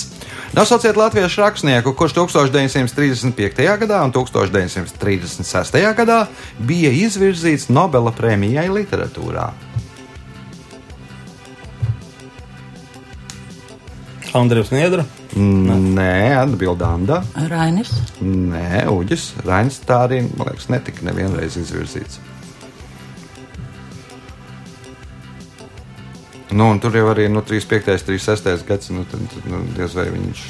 Nosauciet 0.58 0.98
latviešu 0.98 1.42
rakstnieku, 1.44 1.92
kurš 1.98 2.16
1935. 2.18 3.66
gadā 3.84 4.02
un 4.06 4.14
1936. 4.16 5.82
gadā 5.98 6.20
bija 6.58 6.94
izvirzīts 7.06 7.68
Nobela 7.74 8.14
prēmijai 8.16 8.70
literatūrā. 8.72 9.52
Andrejs 14.36 14.72
Niedra. 14.76 15.06
Nē, 15.38 16.36
atbild 16.42 16.82
Anda. 16.82 17.22
Rainis. 17.50 17.92
Nē, 18.22 18.88
Uģis. 18.92 19.30
Rainis 19.46 19.80
tā 19.88 20.02
arī, 20.08 20.24
man 20.38 20.50
liekas, 20.52 20.68
netika 20.74 21.06
nevienreiz 21.08 21.56
izvirzīts. 21.62 22.20
Nu, 26.52 26.70
un 26.72 26.80
tur 26.80 26.96
jau 26.96 27.10
arī 27.12 27.28
nu, 27.30 27.42
35. 27.44 28.06
36. 28.08 28.64
gads, 28.68 28.90
nu, 28.96 29.04
tad, 29.12 29.20
tad, 29.34 29.48
nu, 29.52 29.60
diez 29.76 29.94
vai 29.98 30.08
viņš. 30.14 30.44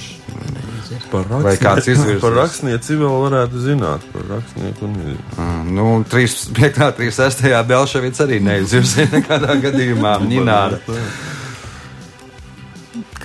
Par 1.12 1.26
Vai 1.44 1.56
kāds 1.60 1.88
izvirzīs? 1.90 2.22
Par 2.24 2.36
rakstnieci 2.38 2.96
vēl 2.96 3.16
varētu 3.26 3.60
zināt. 3.66 4.06
Par 4.14 4.28
rakstnieku 4.38 4.86
un 4.88 5.18
Ah, 5.36 5.64
Nu, 5.68 6.04
35. 6.08 6.94
36. 7.02 7.50
Belševics 7.68 8.22
arī 8.24 8.38
neizvirzīja 8.46 9.10
nekādā 9.18 9.58
gadījumā. 9.66 10.14
Nināra. 10.32 10.80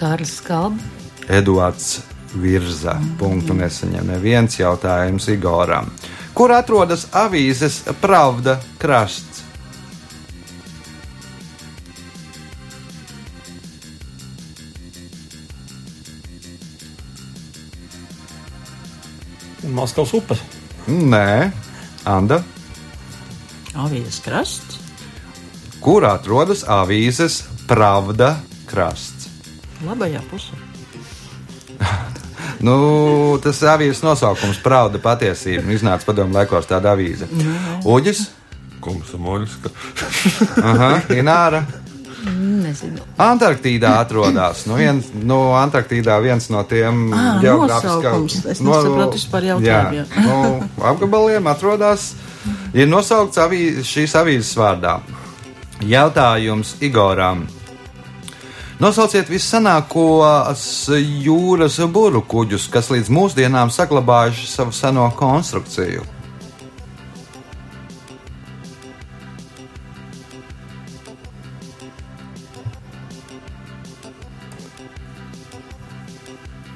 Kārlis 0.02 0.32
Skalba. 0.40 0.82
Eduards 1.30 2.00
Virza. 2.34 2.96
Punktu 3.20 3.54
nesaņem 3.54 4.08
neviens 4.10 4.56
jautājums 4.58 5.28
Igoram. 5.30 5.92
Kur 6.34 6.50
atrodas 6.56 7.04
avīzes 7.14 7.84
Pravda 8.02 8.56
krasts? 8.82 9.44
Maskavas 19.62 20.16
upes. 20.18 20.42
Nē, 20.90 21.52
Anda. 22.02 22.42
Avijas 23.78 24.18
krasts. 24.26 24.82
Kur 25.78 26.10
atrodas 26.10 26.66
avīzes 26.66 27.44
Pravda 27.70 28.34
krasts? 28.66 29.11
Labajā 29.86 30.22
pusē. 30.30 30.58
Nu, 32.62 33.38
tas 33.42 33.58
avīzes 33.66 34.02
nosaukums, 34.04 34.58
Pravda 34.62 34.98
patiesība. 35.02 35.66
Iznāca 35.74 36.06
padomu 36.06 36.36
laikos 36.36 36.68
tāda 36.70 36.92
avīze. 36.94 37.26
Uģis, 37.90 38.20
kungs 38.82 39.10
moļus. 39.18 39.56
Aha, 40.70 40.90
Ināra. 41.14 41.64
Nezinu. 42.22 43.02
Antarktīdā 43.18 43.96
atrodas. 44.04 44.62
Nu, 44.70 44.76
viens, 44.78 45.08
nu, 45.26 45.40
Antarktīdā 45.58 46.20
viens 46.22 46.46
no 46.54 46.62
tiem 46.70 47.08
Ā, 47.10 47.24
geogrāfiskā- 47.42 47.96
nosaukums. 47.98 48.36
Es 48.52 48.60
nesapratu 48.62 49.18
vispār 49.18 49.48
jautājumu, 49.50 49.98
jā. 49.98 50.04
nu, 50.28 50.36
apgabaliem 50.92 51.50
atrodas. 51.50 52.12
Ir 52.74 52.86
nosaukts 52.90 53.42
avī, 53.42 53.64
šīs 53.86 54.14
avīzes 54.22 54.54
vārdā. 54.58 55.00
Jautājums 55.82 56.76
Igoram. 56.86 57.42
Nosauciet 58.82 59.28
viscenākos 59.30 60.62
jūras 60.98 61.76
būru 61.94 62.18
kuģus, 62.26 62.64
kas 62.66 62.88
līdz 62.90 63.12
mūsdienām 63.14 63.70
saglabājuši 63.70 64.48
savu 64.50 64.74
seno 64.74 65.04
konstrukciju. 65.14 66.02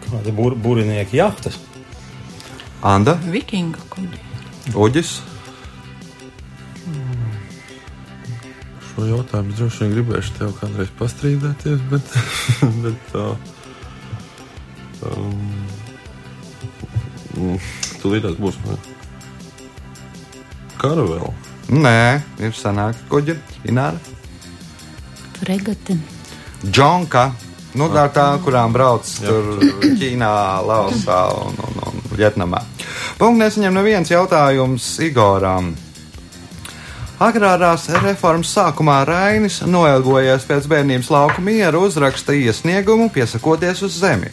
Kādi 0.06 0.36
bur, 0.38 0.54
burinieki 0.54 1.18
jahtas. 1.18 1.58
Anda, 2.86 3.18
Vikinga 3.34 3.82
kuģi. 3.90 4.22
Uģis, 4.78 5.16
Šo 8.96 9.04
jautājumu 9.04 9.52
es 9.52 9.58
droši 9.60 9.82
vien 9.82 9.90
gribēšu 9.92 10.34
tev 10.38 10.52
kādreiz 10.56 10.88
pastrīdēties, 10.96 11.82
bet. 11.90 12.14
bet 12.80 13.10
tā. 13.12 13.24
Um, 15.04 15.42
mm, 17.36 17.66
Tūlītās 18.00 18.38
būs 18.40 18.56
man. 18.64 18.80
Karavela. 20.80 21.28
Nē, 21.76 22.22
ir 22.40 22.56
sanākti 22.56 23.04
kuģi, 23.12 23.36
Ināra. 23.68 24.00
Fregati. 25.42 26.00
Džonka. 26.64 27.28
Nu, 27.76 27.90
tā 27.92 28.08
ir 28.08 28.16
tā, 28.16 28.30
kurām 28.40 28.72
brauc 28.72 29.04
tur 29.20 29.58
Ķīnā, 29.84 30.32
Laosā 30.64 31.18
un, 31.36 31.58
un, 31.68 31.82
un 31.90 32.04
Vietnamā. 32.16 32.64
Punkts 33.20 33.42
nesaņem 33.44 33.76
neviens 33.76 34.08
jautājums 34.08 34.94
Igoram. 35.04 35.74
Agrārās 37.16 37.86
reformas 38.02 38.50
sākumā 38.52 38.98
Rainis, 39.08 39.62
noilgojies 39.64 40.44
pēc 40.44 40.66
bērnības 40.68 41.08
lauka 41.08 41.40
miera, 41.40 41.78
uzraksta 41.80 42.34
iesniegumu, 42.36 43.08
piesakoties 43.14 43.80
uz 43.86 43.96
zemi. 44.02 44.28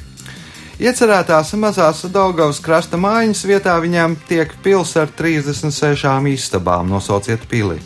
Iecerētās 0.84 1.54
mazās 1.56 2.02
Daugavas 2.12 2.60
krasta 2.60 3.00
mājiņas 3.00 3.46
vietā 3.48 3.78
viņam 3.80 4.18
tiek 4.28 4.52
pils 4.66 4.92
ar 5.00 5.08
36 5.16 6.28
istabām. 6.34 6.92
Nosauciet 6.92 7.48
pili. 7.48 7.80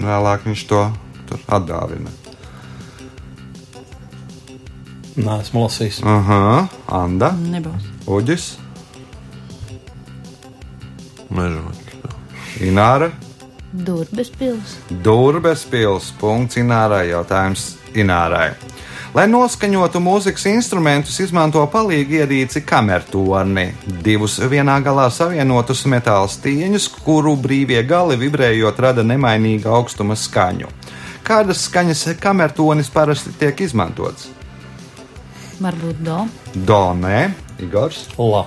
Vēlāk 0.00 0.48
viņš 0.48 0.66
to 0.72 0.82
tur 1.28 1.44
atdāvina. 1.60 2.16
Nē, 5.20 5.42
esmu 5.42 5.66
lasījis. 5.66 6.00
Aha, 6.08 6.70
Anda, 6.88 7.34
Nebūs. 7.36 7.90
Uģis, 8.08 8.46
Mežonīgi. 11.32 12.00
Ināra, 12.68 13.10
Durbes 13.72 14.28
pils. 14.28 14.76
Durbes 15.02 15.64
pils. 15.64 16.10
Punkts 16.20 16.58
Inārai. 16.60 17.06
Jautājums 17.08 17.78
Inārai. 17.96 18.50
Lai 19.12 19.24
noskaņotu 19.28 20.00
mūzikas 20.00 20.44
instrumentus, 20.48 21.18
izmanto 21.20 21.60
palīgi 21.72 22.20
ierīci 22.20 22.62
kamertorni. 22.68 23.66
Divus 24.04 24.38
vienā 24.40 24.78
galā 24.84 25.08
savienotus 25.12 25.84
metāla 25.88 26.28
stieņus, 26.32 26.88
kuru 27.04 27.34
brīvie 27.40 27.80
gali 27.88 28.16
vibrējot 28.20 28.80
rada 28.80 29.04
nemainīga 29.04 29.72
augstuma 29.72 30.16
skaņu. 30.16 30.68
Kādas 31.24 31.66
skaņas 31.68 32.06
kamertonis 32.20 32.92
parasti 32.92 33.32
tiek 33.40 33.60
izmantots? 33.64 34.28
Varbūt 35.60 36.00
do. 36.04 36.24
Do, 36.56 36.82
nē, 36.96 37.30
Igors. 37.64 38.04
La. 38.16 38.46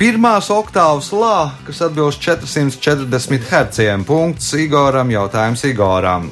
Pirmās 0.00 0.46
oktāvas 0.48 1.10
lā, 1.12 1.50
kas 1.66 1.82
atbilst 1.84 2.22
440 2.24 3.42
Hz. 3.50 3.98
Punkts 4.08 4.46
Igoram, 4.56 5.10
jautājums 5.12 5.60
Igoram. 5.68 6.30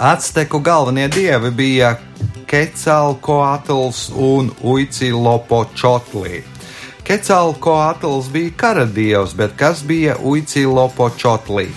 Azteku 0.00 0.62
galvenie 0.64 1.04
dievi 1.12 1.50
bija 1.52 1.90
Kecalkoatls 2.48 4.06
un 4.16 4.48
Uicilopočotli. 4.64 6.40
Kecalkoatls 7.04 8.32
bija 8.32 8.56
kara 8.64 8.88
dievs, 8.88 9.36
bet 9.36 9.52
kas 9.60 9.84
bija 9.84 10.16
Uicilopočotli? 10.16 11.68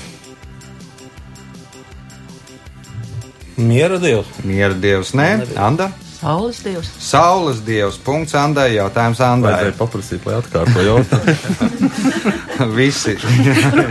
Miera 3.57 3.99
dievs. 3.99 4.37
Miera 4.47 4.73
dievs, 4.87 5.11
nē, 5.19 5.33
Anda. 5.59 5.91
Saules 6.19 6.57
dievs. 6.63 6.89
Saules 6.99 7.61
dievs, 7.63 7.95
punkts 8.03 8.35
Andai, 8.35 8.73
jautājums 8.75 9.21
Andai. 9.23 9.53
Vajadzēja 9.53 9.75
paprasīt, 9.79 10.25
lai 10.27 10.35
atkārto 10.41 10.83
jautājumu. 10.83 12.73
Visi. 12.77 13.15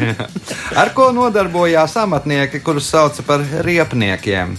Ar 0.82 0.92
ko 0.92 1.08
nodarbojās 1.16 1.96
amatnieki, 2.04 2.60
kurus 2.60 2.90
sauca 2.92 3.24
par 3.24 3.40
riepniekiem? 3.64 4.52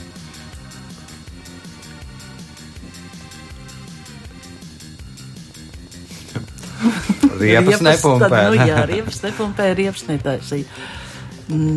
Riepas 7.39 7.86
nepumpē. 7.86 8.34
Tad, 8.34 8.49
nu, 8.49 8.65
jā, 8.65 8.82
riepas 8.89 9.21
nepumpē, 9.29 9.69
riepas 9.77 10.10
netaisīja. 10.10 10.65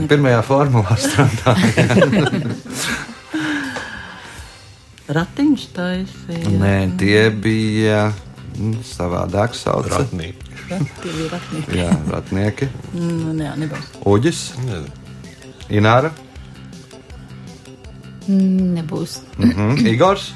Pirmajā 0.09 0.41
formulā 0.49 0.97
strādā. 1.01 1.53
Ratiņš 5.11 5.65
taisīja. 5.75 6.53
Nē, 6.63 6.75
tie 7.01 7.25
bija 7.35 8.05
mm, 8.57 8.77
savādāk 8.87 9.57
sauc. 9.59 9.89
Ratnīgi. 9.91 10.51
Tie 10.69 10.79
bija 11.13 11.31
ratnieki. 11.35 11.79
Jā, 11.81 11.89
ratnieki. 12.13 12.69
Nu, 12.95 13.33
jā, 13.43 13.55
nebūs. 13.61 13.89
Uģis. 14.09 14.45
Ināra, 15.73 16.13
Nebūs. 18.29 19.17
mhm. 19.39 19.81
Igors. 19.93 20.29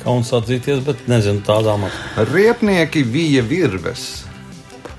Kauns 0.00 0.30
atzīties, 0.32 0.80
bet 0.86 1.02
nezinu 1.12 1.42
tādā 1.44 1.74
matā. 1.76 2.24
Riepnieki 2.30 3.02
vija 3.04 3.42
virves. 3.44 4.24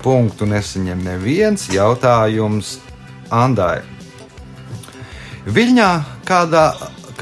Punktu 0.02 0.46
nesaņem 0.46 1.02
neviens 1.02 1.64
jautājums 1.74 2.76
Andai. 3.34 3.80
Viļņā 5.46 5.88
kādā, 6.26 6.68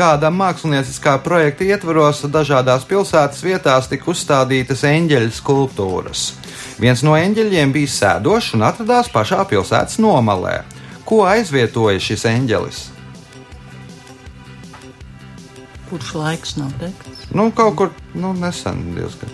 kādā 0.01 0.31
mākslinieckā 0.33 1.19
projekta 1.25 1.67
ietvaros 1.69 2.23
dažādās 2.33 2.87
pilsētas 2.89 3.43
vietās 3.45 3.89
tika 3.91 4.09
uzstādītas 4.13 4.85
eņģeļa 4.89 5.33
skulptūras. 5.37 6.23
Viens 6.81 7.03
no 7.05 7.17
eņģeļiem 7.19 7.75
bija 7.75 7.93
sēdošs 7.93 8.55
un 8.57 8.65
atradās 8.71 9.11
pašā 9.13 9.45
pilsētas 9.51 10.01
nomalē. 10.01 10.63
Ko 11.05 11.25
aizvietoja 11.29 12.01
šis 12.01 12.25
eņģelis? 12.31 12.81
Kurš 15.91 16.13
laiks 16.15 16.55
nav 16.57 16.71
teikts? 16.81 17.27
Nu, 17.35 17.51
kaut 17.55 17.77
kur 17.77 17.91
nu, 18.15 18.33
nesen 18.39 18.95
diezgan. 18.95 19.33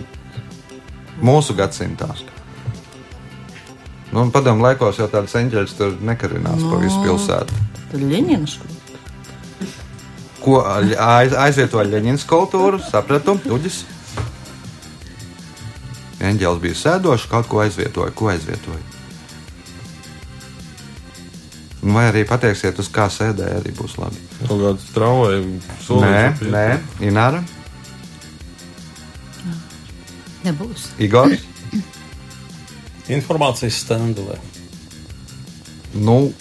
Mūsu 1.23 1.55
gadsimtā. 1.57 2.09
Nu, 4.11 4.25
padomu 4.33 4.65
laikos 4.65 4.99
jau 4.99 5.07
tādas 5.11 5.35
eņģeļas 5.37 5.77
tur 5.77 5.95
nekarinās 6.01 6.63
no. 6.63 6.73
pa 6.73 6.81
visu 6.81 6.99
pilsētu. 7.05 7.63
Tad 7.91 8.03
Ļeņins. 8.03 8.57
Ko 10.47 10.61
aiz, 10.63 11.33
aizvietoja 11.35 11.89
Leņķina 11.91 12.21
skulptūru, 12.21 12.79
sapratu, 12.87 13.35
Uģis. 13.51 13.81
Eņģēlis 16.23 16.61
bija 16.63 16.77
sēdošs, 16.79 17.27
kaut 17.27 17.49
ko 17.51 17.59
aizvietoja. 17.65 18.13
Ko 18.15 18.31
aizvietoja? 18.31 18.79
Nu, 21.83 21.91
Vai 21.97 22.07
arī 22.13 22.23
pateiksiet, 22.27 22.79
uz 22.79 22.87
kā 22.91 23.09
sēdēja, 23.11 23.59
arī 23.59 23.75
būs 23.75 23.99
labi. 23.99 24.23
Kaut 24.47 24.63
kāds 24.63 24.87
tramvaju 24.95 25.99
Nē, 26.01 26.23
nē, 26.55 26.65
Ināra, 27.11 27.43
Nebūs. 30.47 30.91
Igors. 31.03 31.43
Informācijas 33.11 33.81
stendu 33.83 34.23
vai 34.29 34.37
Nu, 35.97 36.31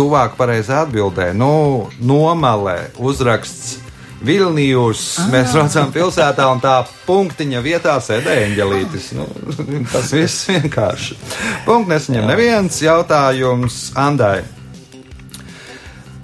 vistuvāk 0.00 0.36
pareizā 0.38 0.84
atbildē, 0.86 1.34
nu, 1.36 1.90
nomalē 2.00 2.90
uzraksts 2.98 3.78
Vilnijus. 4.24 5.18
Mēs 5.32 5.52
redzam 5.56 5.92
pilsētā, 5.92 6.46
un 6.52 6.60
tā 6.60 6.84
punktiņa 7.06 7.60
vietā 7.60 7.98
sēdēja 8.00 8.48
eņģelītis. 8.50 9.10
Nu, 9.16 9.26
tas 9.92 10.12
viss 10.12 10.48
vienkārši. 10.48 11.16
Punkts 11.66 11.92
nesaņem 11.92 12.28
neviens 12.28 12.80
jautājums 12.80 13.92
Andai. 13.96 14.42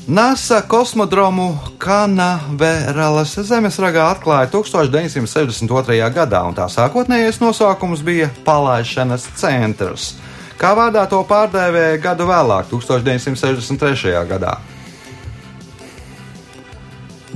NASA 0.07 0.61
kosmodromu 0.69 1.51
Kanaveralas 1.83 3.35
zemesragā 3.49 4.07
atklāja 4.13 4.53
1962. 4.53 5.99
gadā, 6.15 6.45
un 6.47 6.55
tā 6.55 6.69
sākotnējais 6.71 7.43
nosaukums 7.43 8.05
bija 8.07 8.31
Palaišanas 8.47 9.27
centrs. 9.37 10.15
Kā 10.57 10.73
vārdā 10.77 11.05
to 11.11 11.21
pārdēvēja 11.29 12.01
gadu 12.01 12.27
vēlāk, 12.31 12.71
1963. 12.73 14.15
gadā. 14.31 14.57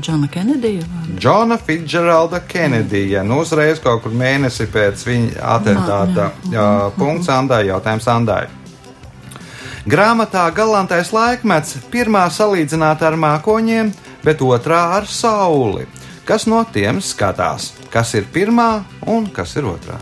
Džona 0.01 0.29
Kenedija. 0.33 0.83
Džona 1.19 1.59
Fitzgeralda 1.67 2.41
Kenedija. 2.49 3.23
Nu, 3.23 3.43
uzreiz 3.45 3.81
kaut 3.85 4.03
kur 4.05 4.15
mēnesi 4.17 4.65
pēc 4.73 5.05
viņa 5.05 5.43
atentāta. 5.57 6.31
Jā, 6.53 6.65
punkts 6.97 7.29
Andai, 7.29 7.67
jautājums 7.69 8.09
Andai. 8.09 8.47
Grāmatā 9.91 10.47
Galantais 10.57 11.13
laikmets 11.13 11.77
pirmā 11.93 12.27
salīdzināta 12.33 13.11
ar 13.11 13.17
mākoņiem, 13.21 13.93
bet 14.25 14.41
otrā 14.45 14.83
ar 14.97 15.09
sauli. 15.09 15.87
Kas 16.25 16.47
no 16.47 16.63
tiem 16.73 17.01
skatās? 17.05 17.73
Kas 17.93 18.15
ir 18.15 18.29
pirmā 18.33 18.85
un 19.09 19.29
kas 19.35 19.57
ir 19.57 19.69
otrā? 19.69 20.01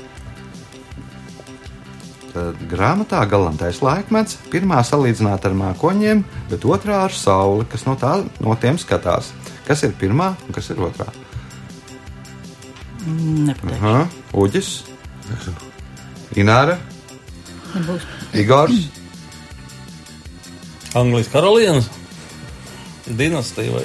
Tad 2.38 2.58
grāmatā 2.70 3.18
Galantais 3.26 3.80
laikmets 3.82 4.36
pirmā 4.52 4.78
salīdzināta 4.86 5.48
ar 5.50 5.56
mākoņiem, 5.58 6.20
bet 6.52 6.66
otrā 6.70 7.00
ar 7.08 7.14
sauli. 7.14 7.64
Kas 7.66 7.82
no, 7.88 7.96
tā, 7.98 8.12
no 8.44 8.54
tiem 8.62 8.78
skatās? 8.78 9.32
Kas 9.66 9.82
ir 9.88 9.96
pirmā 9.98 10.28
un 10.46 10.54
kas 10.54 10.70
ir 10.70 10.78
otrā? 10.86 11.08
Nepateikšu. 13.08 13.80
Aha, 13.80 14.04
Uģis, 14.38 14.70
Ināra, 16.38 16.76
Nebūs. 17.74 18.06
Igors. 18.38 18.86
Anglijas 20.96 21.32
karalienes 21.32 21.90
dinastija 23.16 23.72
vai 23.72 23.84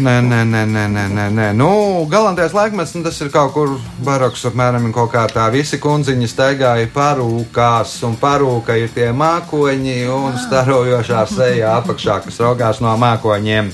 Nē, 0.00 0.14
nē, 0.24 0.40
nē, 0.44 0.62
nē, 0.66 0.84
nē, 0.88 1.04
nē, 1.14 1.26
nē. 1.36 1.48
Nu, 1.56 2.06
galantais 2.10 2.54
laikmets, 2.56 2.94
nu, 2.96 3.04
tas 3.04 3.20
ir 3.20 3.30
kaut 3.32 3.52
kur 3.54 3.76
baroks, 4.04 4.46
apmēram 4.50 4.88
kaut 4.94 5.12
kā 5.12 5.26
tā. 5.30 5.46
Visi 5.52 5.78
kundziņi 5.82 6.28
staigāja 6.30 6.88
parūkās, 6.94 7.98
un 8.08 8.16
parūka 8.20 8.78
ir 8.80 8.90
tie 8.94 9.10
mākoņi 9.12 10.00
un 10.14 10.40
starojošā 10.40 11.26
seja 11.30 11.76
apakšā, 11.78 12.20
kas 12.26 12.40
raugās 12.42 12.82
no 12.84 12.96
mākoņiem. 13.00 13.70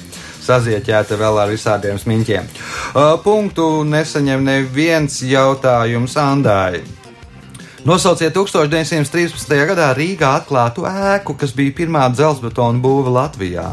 Sazieķēta 0.46 1.18
vēl 1.18 1.40
ar 1.42 1.50
visādiem 1.50 1.98
smiņķiem. 1.98 2.46
Uh, 2.46 3.16
punktu 3.24 3.82
nesaņem 3.88 4.44
neviens 4.46 5.18
jautājums 5.26 6.14
Andai. 6.22 6.84
Nosauciet 7.86 8.34
1913. 8.34 9.52
gadā 9.68 9.92
Rīgā 9.94 10.32
atklātu 10.40 10.82
ēku, 10.90 11.36
kas 11.38 11.52
bija 11.54 11.74
pirmā 11.84 12.08
dzelzbetona 12.10 12.82
būva 12.82 13.12
Latvijā. 13.14 13.68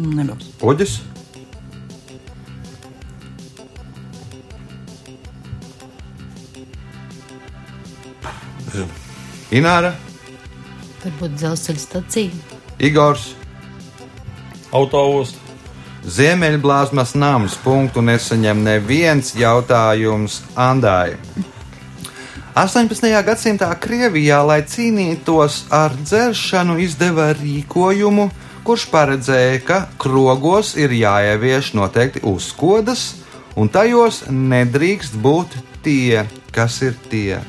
Nebūs. 0.00 0.52
Uģis, 0.64 1.00
Ināra, 9.50 9.90
Varbūt 11.00 11.32
dzelzceļa 11.40 11.80
stacija. 11.80 12.56
Igors. 12.80 13.30
Autoostu. 14.76 15.38
Ziemeļblāzmas 16.00 17.14
nams 17.16 17.56
punktu 17.60 18.00
nesaņem 18.04 18.60
neviens 18.64 19.34
jautājums 19.36 20.40
Andai. 20.56 21.16
18. 22.56 23.08
gadsimtā 23.24 23.68
Krievijā, 23.80 24.40
lai 24.44 24.60
cīnītos 24.68 25.64
ar 25.72 25.96
dzeršanu, 25.96 26.78
izdeva 26.84 27.30
rīkojumu, 27.36 28.28
kurš 28.70 28.84
paredzēja, 28.86 29.54
ka 29.66 29.76
krogos 29.98 30.76
ir 30.78 30.92
jāievieš 30.94 31.72
noteikti 31.74 32.20
uzkodas, 32.22 33.16
un 33.58 33.66
tajos 33.66 34.20
nedrīkst 34.30 35.16
būt 35.18 35.56
tie, 35.82 36.22
kas 36.54 36.78
ir 36.86 36.94
tie. 37.10 37.40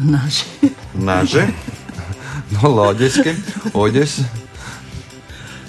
Naži. 0.00 0.72
Naži, 1.10 1.50
nu, 2.56 2.76
loģiski, 2.80 3.36
uģis. 3.76 4.22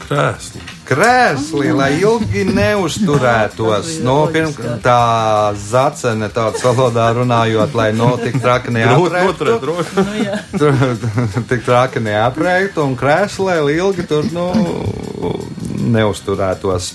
Krēsli. 0.08 0.71
Krēslī, 0.92 1.72
lai 1.76 1.92
ilgi 2.02 2.44
neuzturētos. 2.52 3.98
Nu, 4.04 4.18
pirm, 4.34 4.52
tā 4.84 5.54
zacene, 5.58 6.30
tāds 6.34 6.64
valodā 6.66 7.08
runājot, 7.16 7.76
lai 7.78 7.92
no 7.96 8.14
tik 8.20 8.40
traki 8.44 8.76
neapreiktu. 8.76 9.58
Nu, 10.60 11.44
tik 11.50 11.64
traki 11.68 12.04
neapreiktu 12.04 12.84
un 12.84 12.98
krēslē 13.00 13.62
ilgi 13.78 14.08
tur, 14.10 14.28
nu, 14.36 14.50
neuzturētos. 15.96 16.92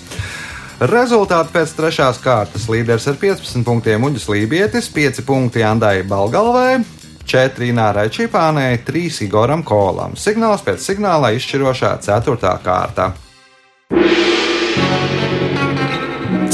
Rezultāti 0.76 1.54
pēc 1.54 1.70
trešās 1.72 2.18
kārtas 2.20 2.66
līderis 2.68 3.06
ar 3.08 3.16
15 3.16 3.64
punktiem 3.64 4.02
Uģis 4.04 4.28
Lībietis, 4.28 4.90
5 4.92 5.22
punkti 5.24 5.64
Andai 5.64 6.02
Balgalvai, 6.04 6.82
4 7.24 7.72
Nārai 7.72 8.10
Čipānai, 8.12 8.74
3 8.84 9.22
Igoram 9.24 9.64
Kolam. 9.64 10.18
Signāls 10.20 10.66
pēc 10.66 10.84
signāla 10.84 11.32
izšķirošā 11.38 11.96
4. 12.04 12.58
kārta. 12.60 13.14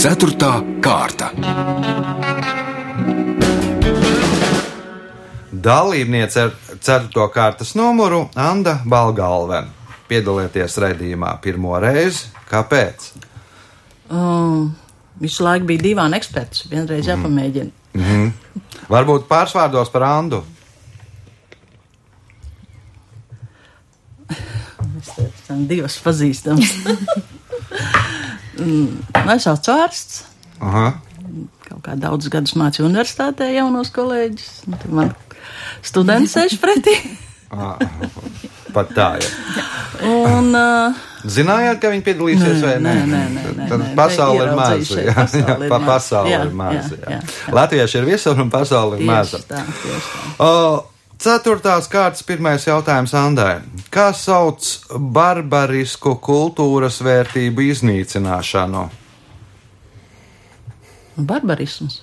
Ceturtā 0.02 0.50
kārta. 0.84 1.30
Dalībniece 5.52 6.42
ar 6.42 6.52
4. 6.76 7.28
kārtas 7.32 7.72
numuru 7.78 8.26
Anna 8.36 8.80
Balgalve. 8.84 9.62
Piedalieties 10.10 10.76
raidījumā 10.84 11.36
pirmo 11.40 11.78
reizi. 11.80 12.28
Kāpēc? 12.50 13.08
Um, 14.12 14.74
visu 15.22 15.46
laiku 15.46 15.70
bija 15.70 15.86
divi 15.86 16.08
eksperti. 16.18 16.68
Vienreiz 16.68 17.08
jāpamēģina. 17.08 17.70
Varbūt 18.92 19.24
pārsvārdos 19.30 19.88
par 19.94 20.04
Andu. 20.10 20.42
Es 25.52 25.58
tam 25.58 25.66
divas 25.68 25.98
pazīstams. 26.00 26.70
Mm, 28.58 28.88
Es 29.32 29.46
esmu 29.46 29.74
ārsts. 29.76 30.22
Aha. 30.62 30.92
Kaut 31.68 31.80
kā 31.86 31.94
daudzus 31.96 32.30
gadus 32.32 32.54
mācīju 32.58 32.86
universitātē 32.88 33.48
jaunos 33.54 33.90
kolēģus. 33.94 34.48
tad 34.70 34.90
Man 34.92 35.12
students 35.82 36.34
sēž 36.36 36.56
pretī. 36.62 36.94
Pat 38.72 38.88
tā, 38.96 39.08
ja. 39.20 39.64
Un, 40.08 40.54
uh, 40.56 41.00
Zinājāt, 41.28 41.78
ka 41.82 41.90
viņi 41.92 42.04
piedalīsies 42.06 42.56
Nē, 42.56 42.62
vai 42.64 42.76
nē? 42.80 42.92
nē, 43.06 43.18
nē, 43.34 43.42
nē, 43.58 43.66
Tad 43.68 43.82
nē. 43.82 43.90
pasaule 43.98 44.46
ir 44.46 44.54
maza. 44.56 45.02
Jā, 45.04 45.26
jā, 45.28 45.56
pa 45.68 45.78
pasaule 45.84 46.32
Jā, 46.32 46.38
ir 46.48 46.54
maza. 46.62 46.96
jā, 46.96 47.02
jā. 47.02 47.10
jā, 47.12 47.18
jā. 47.20 47.52
Latvieši 47.58 47.98
ir 48.00 48.08
visur 48.08 48.40
un 48.40 48.48
pasaule 48.50 48.98
ir 48.98 49.04
maza. 49.06 49.36
tieši 49.42 49.50
tā, 49.52 49.60
tieši 49.82 50.08
tā. 50.14 50.32
O, 50.48 50.48
Ceturtās 51.22 51.86
kārtas 51.86 52.24
pirmais 52.26 52.64
jautājums 52.66 53.12
Andai. 53.14 53.60
Kā 53.94 54.08
sauc 54.10 54.66
barbarisku 55.14 56.16
kultūras 56.18 56.96
vērtību 57.06 57.62
iznīcināšanu? 57.68 58.80
Barbarisms. 61.22 62.00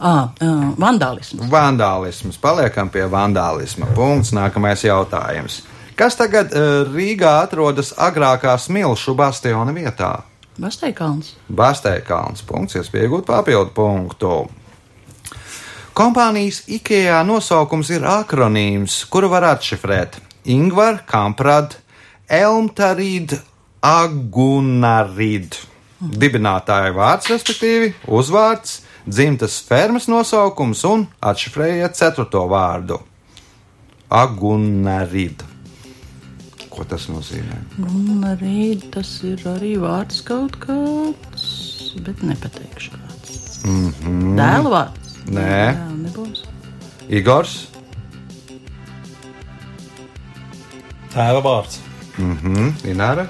Ah, 0.00 0.32
vandālisms. 0.80 1.46
Vandālisms. 1.52 2.40
Paliekam 2.42 2.90
pie 2.90 3.04
vandālisma. 3.06 3.86
Punkts. 3.94 4.32
Nākamais 4.34 4.82
jautājums. 4.88 5.60
Kas 5.94 6.18
tagad 6.18 6.50
Rīgā 6.90 7.36
atrodas 7.44 7.92
agrākā 7.94 8.56
smilšu 8.58 9.14
bastiona 9.14 9.76
vietā? 9.76 10.14
Basteikāns. 10.60 11.36
Basteikalns. 11.46 12.42
Punkts, 12.48 12.80
iespēja 12.80 13.06
iegūt 13.06 13.28
papildu 13.28 13.70
punktu. 13.76 14.48
Kompānijas 16.00 16.62
IKEA 16.72 17.18
nosaukums 17.28 17.90
ir 17.92 18.06
akronīms, 18.08 18.94
kuru 19.12 19.28
var 19.28 19.44
atšifrēt 19.50 20.14
Ingvar, 20.48 21.02
Kamprad, 21.04 21.74
Elmtarīd, 22.24 23.34
Agunarid. 23.84 25.58
Dibinātāja 26.00 26.94
vārds, 26.96 27.28
respektīvi, 27.28 27.90
uzvārds, 28.08 28.78
dzimtas 29.04 29.58
fermas 29.66 30.08
nosaukums 30.08 30.86
un 30.88 31.04
atšifrējiet 31.20 31.98
ceturto 32.00 32.46
vārdu- 32.48 32.96
Agunarid. 34.22 35.44
Ko 36.72 36.88
tas 36.88 37.10
nozīmē? 37.12 37.58
Un 37.90 38.24
arī 38.30 38.80
tas 38.96 39.18
ir 39.20 39.44
arī 39.52 39.74
vārds 39.84 40.24
kaut 40.24 40.56
kāds, 40.64 41.44
bet 42.00 42.24
nepateikšu 42.24 42.96
kāds. 42.96 43.60
Mm 43.68 43.92
-hmm. 43.92 44.34
Dēla 44.40 44.74
vārds. 44.78 44.99
Nē. 45.26 45.74
Jā, 45.74 45.88
nebūs. 46.00 46.44
Igors, 47.10 47.66
Tēva 51.10 51.40
vārds. 51.42 51.78
mhm, 52.18 52.74
Ināra. 52.86 53.26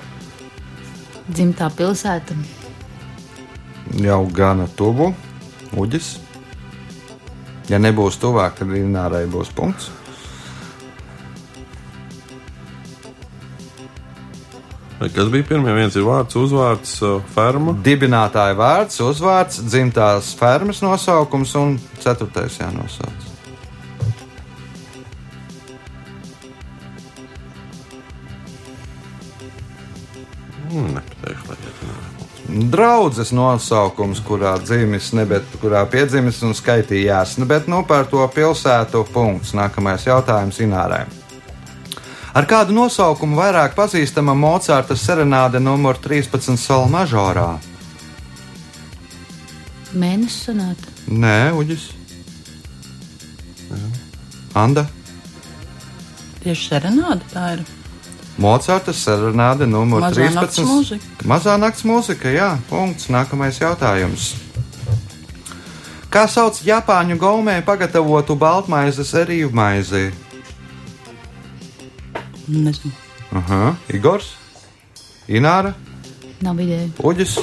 Dzimtā 1.31 1.70
pilsēta. 1.76 2.35
jau 4.00 4.26
gana 4.33 4.66
tuvu. 4.76 5.14
Uģis. 5.76 6.18
Ja 7.68 7.79
nebūs 7.79 8.18
tuvāk, 8.18 8.57
tad 8.59 8.68
Inārai 8.68 9.26
būs 9.31 9.48
punkts. 9.55 9.90
Kas 15.01 15.31
bija 15.33 15.45
pirmie? 15.49 15.73
Viens 15.73 15.95
ir 15.97 16.05
vārds, 16.05 16.37
uzvārds, 16.37 16.99
uh, 17.01 17.23
ferma. 17.33 17.73
Dibinātāja 17.85 18.53
vārds, 18.59 19.01
uzvārds, 19.01 19.63
dzimtās 19.65 20.35
fermas 20.37 20.83
nosaukums 20.85 21.55
un 21.57 21.79
ceturtais 22.03 22.59
jānosauc. 22.61 23.29
Mm. 30.71 31.01
Draudzes 32.71 33.33
nosaukums, 33.33 34.21
kurā 34.27 34.53
dzimis, 34.61 35.13
ne, 35.17 35.25
bet 35.33 35.49
kurā 35.63 35.81
piedzimis 35.91 36.43
un 36.47 36.53
skaitījās, 36.55 37.39
ne, 37.41 37.49
bet 37.49 37.73
nu 37.73 37.81
par 37.89 38.05
to 38.11 38.27
pilsētu 38.35 39.07
punkts. 39.15 39.55
Nākamais 39.57 40.05
jautājums 40.07 40.61
Inārai. 40.61 41.07
Ar 42.31 42.47
kādu 42.47 42.75
nosaukumu 42.75 43.35
vairāk 43.40 43.75
pazīstama 43.75 44.37
Mocarta 44.38 44.95
serenāde 44.95 45.59
numur 45.59 45.99
13 45.99 46.55
Sol 46.61 46.87
mažorā? 46.90 47.57
Mēnesis 49.90 50.47
sonāta. 50.47 50.93
Nē, 51.11 51.51
Uģis. 51.59 51.88
Anda. 54.55 54.87
Tieši 56.45 56.71
serenāde 56.71 57.27
tā 57.33 57.49
ir. 57.57 57.66
Mocarta 58.40 58.95
serenāde 58.95 59.66
numur 59.66 60.07
Mazā 60.07 60.31
13. 60.31 60.38
nakts 60.38 60.62
mūzika. 60.71 61.27
Mazā 61.27 61.59
nakts 61.59 61.83
mūzika, 61.85 62.31
jā, 62.31 62.55
punkts. 62.71 63.11
Nākamais 63.11 63.59
jautājums. 63.59 64.31
Kā 66.11 66.25
sauc 66.31 66.62
Japāņu 66.62 67.19
gaumē 67.19 67.59
pagatavotu 67.66 68.38
baltmaizes 68.38 69.12
erīvu 69.19 69.51
maizi? 69.55 70.09
Nezinu. 72.51 72.93
Aha, 73.39 73.77
Igors, 73.95 74.33
Ināra, 75.31 75.75
Nav 76.41 76.61
ideja. 76.61 76.89
Uģis, 77.05 77.37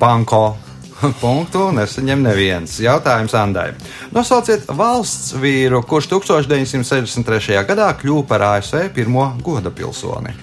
Panko. 0.00 0.56
Punktu 1.22 1.68
nesaņem 1.74 2.22
neviens. 2.24 2.78
Jautājums 2.82 3.34
Andai. 3.38 3.68
Nosauciet 4.14 4.66
valsts 4.74 5.34
vīru, 5.38 5.82
kurš 5.86 6.08
1963. 6.12 7.60
gadā 7.68 7.90
kļuva 8.00 8.26
par 8.30 8.46
ASV 8.48 8.88
pirmo 8.94 9.26
goda 9.44 9.70
pilsoni. 9.74 10.34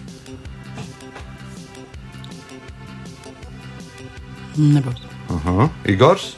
Nebūs. 4.61 5.03
Aha. 5.31 5.69
Igors. 5.89 6.33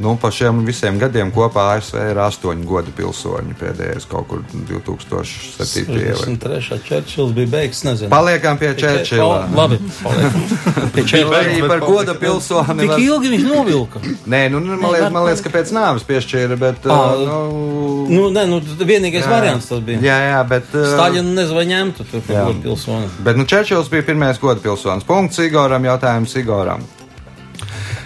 Nu, 0.00 0.14
pa 0.16 0.30
šiem 0.32 0.62
visiem 0.64 0.96
gadiem 0.98 1.28
kopā 1.34 1.74
ASV 1.76 1.98
ir 2.10 2.18
astoņi 2.24 2.64
godi 2.64 2.92
pilsoņi 2.96 3.52
pēdējais 3.60 4.06
kaut 4.08 4.28
kur 4.30 4.40
2007. 4.48 5.92
vai- 5.92 6.14
63. 6.16 6.78
Čērčils 6.88 7.34
bija 7.36 7.46
beigas, 7.52 7.82
nezinu. 7.84 8.08
Paliekam 8.10 8.56
pie 8.58 8.70
Čērčila. 8.80 9.42
Labi, 9.56 9.76
paliekam. 10.02 10.42
Pie 10.94 11.04
Čērčila. 11.04 11.42
Arī 11.42 11.68
par 11.68 11.80
goda 11.84 12.14
pilsoni. 12.14 12.86
Var- 12.88 13.02
ilgi 13.04 13.28
viņš 13.34 13.44
novilka. 13.50 14.00
Nē, 14.26 14.40
nu, 14.50 14.60
nu, 14.64 14.76
man, 14.80 14.94
liekas, 14.94 15.12
man 15.12 15.26
liekas, 15.28 15.42
ka 15.44 15.52
pēc 15.58 15.72
nāves 15.76 16.06
piešķīra, 16.08 16.56
bet. 16.60 16.86
Ā, 16.88 16.98
Uh, 17.10 17.26
nu, 17.28 18.06
Nu, 18.10 18.22
nē, 18.34 18.46
nu, 18.48 18.58
vienīgais 18.60 19.22
jā. 19.26 19.30
variants 19.30 19.68
tas 19.68 19.80
bija. 19.84 20.00
Jā, 20.02 20.16
jā, 20.32 20.40
bet. 20.48 20.64
Uh, 20.74 20.86
Staļinu 20.96 21.34
nezinu, 21.36 21.56
vai 21.60 21.66
ņemtu 21.68 22.06
tur 22.10 22.24
godu 22.26 22.56
pilsoni. 22.64 23.10
Bet 23.26 23.36
nu, 23.36 23.44
Čērčils 23.44 23.90
bija 23.92 24.02
pirmais 24.08 24.40
goda 24.40 24.60
pilsonis. 24.64 25.04
Punkts 25.04 25.38
Igoram, 25.44 25.84
jautājums 25.84 26.34
Igoram. 26.40 26.82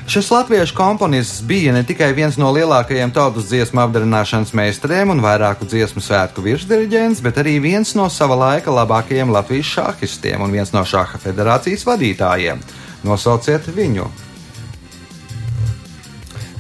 Šis 0.07 0.31
latviešu 0.31 0.75
komponists 0.77 1.43
bija 1.43 1.73
ne 1.73 1.81
tikai 1.87 2.11
viens 2.13 2.37
no 2.37 2.51
lielākajiem 2.53 3.13
tautas 3.17 3.47
dziesmu 3.49 3.81
apdarināšanas 3.87 4.53
meistariem 4.53 5.11
un 5.15 5.23
vairāku 5.25 5.65
dziesmu 5.65 6.03
svētku 6.05 6.45
virsdiriģents, 6.45 7.23
bet 7.25 7.41
arī 7.41 7.57
viens 7.65 7.95
no 7.97 8.11
sava 8.13 8.37
laika 8.37 8.75
labākajiem 8.75 9.33
Latvijas 9.33 9.71
šahistiem 9.73 10.45
un 10.45 10.53
viens 10.53 10.75
no 10.77 10.83
šaha 10.85 11.19
federācijas 11.23 11.87
vadītājiem. 11.89 12.61
Nosauciet 13.05 13.71
viņu. 13.73 14.11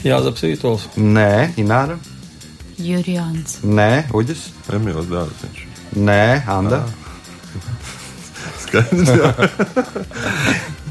Jāzep 0.04 0.40
Sītols. 0.40 0.88
Nē, 0.96 1.52
Ināra. 1.60 1.98
Jurijāns. 2.80 3.58
Nē, 3.60 4.06
Uģis. 4.16 4.46
Emīls 4.72 5.10
Dārziņš. 5.12 5.66
Nē, 6.00 6.24
Anda. 6.48 6.80
Skaidrs, 8.64 9.12
jā. 9.12 9.34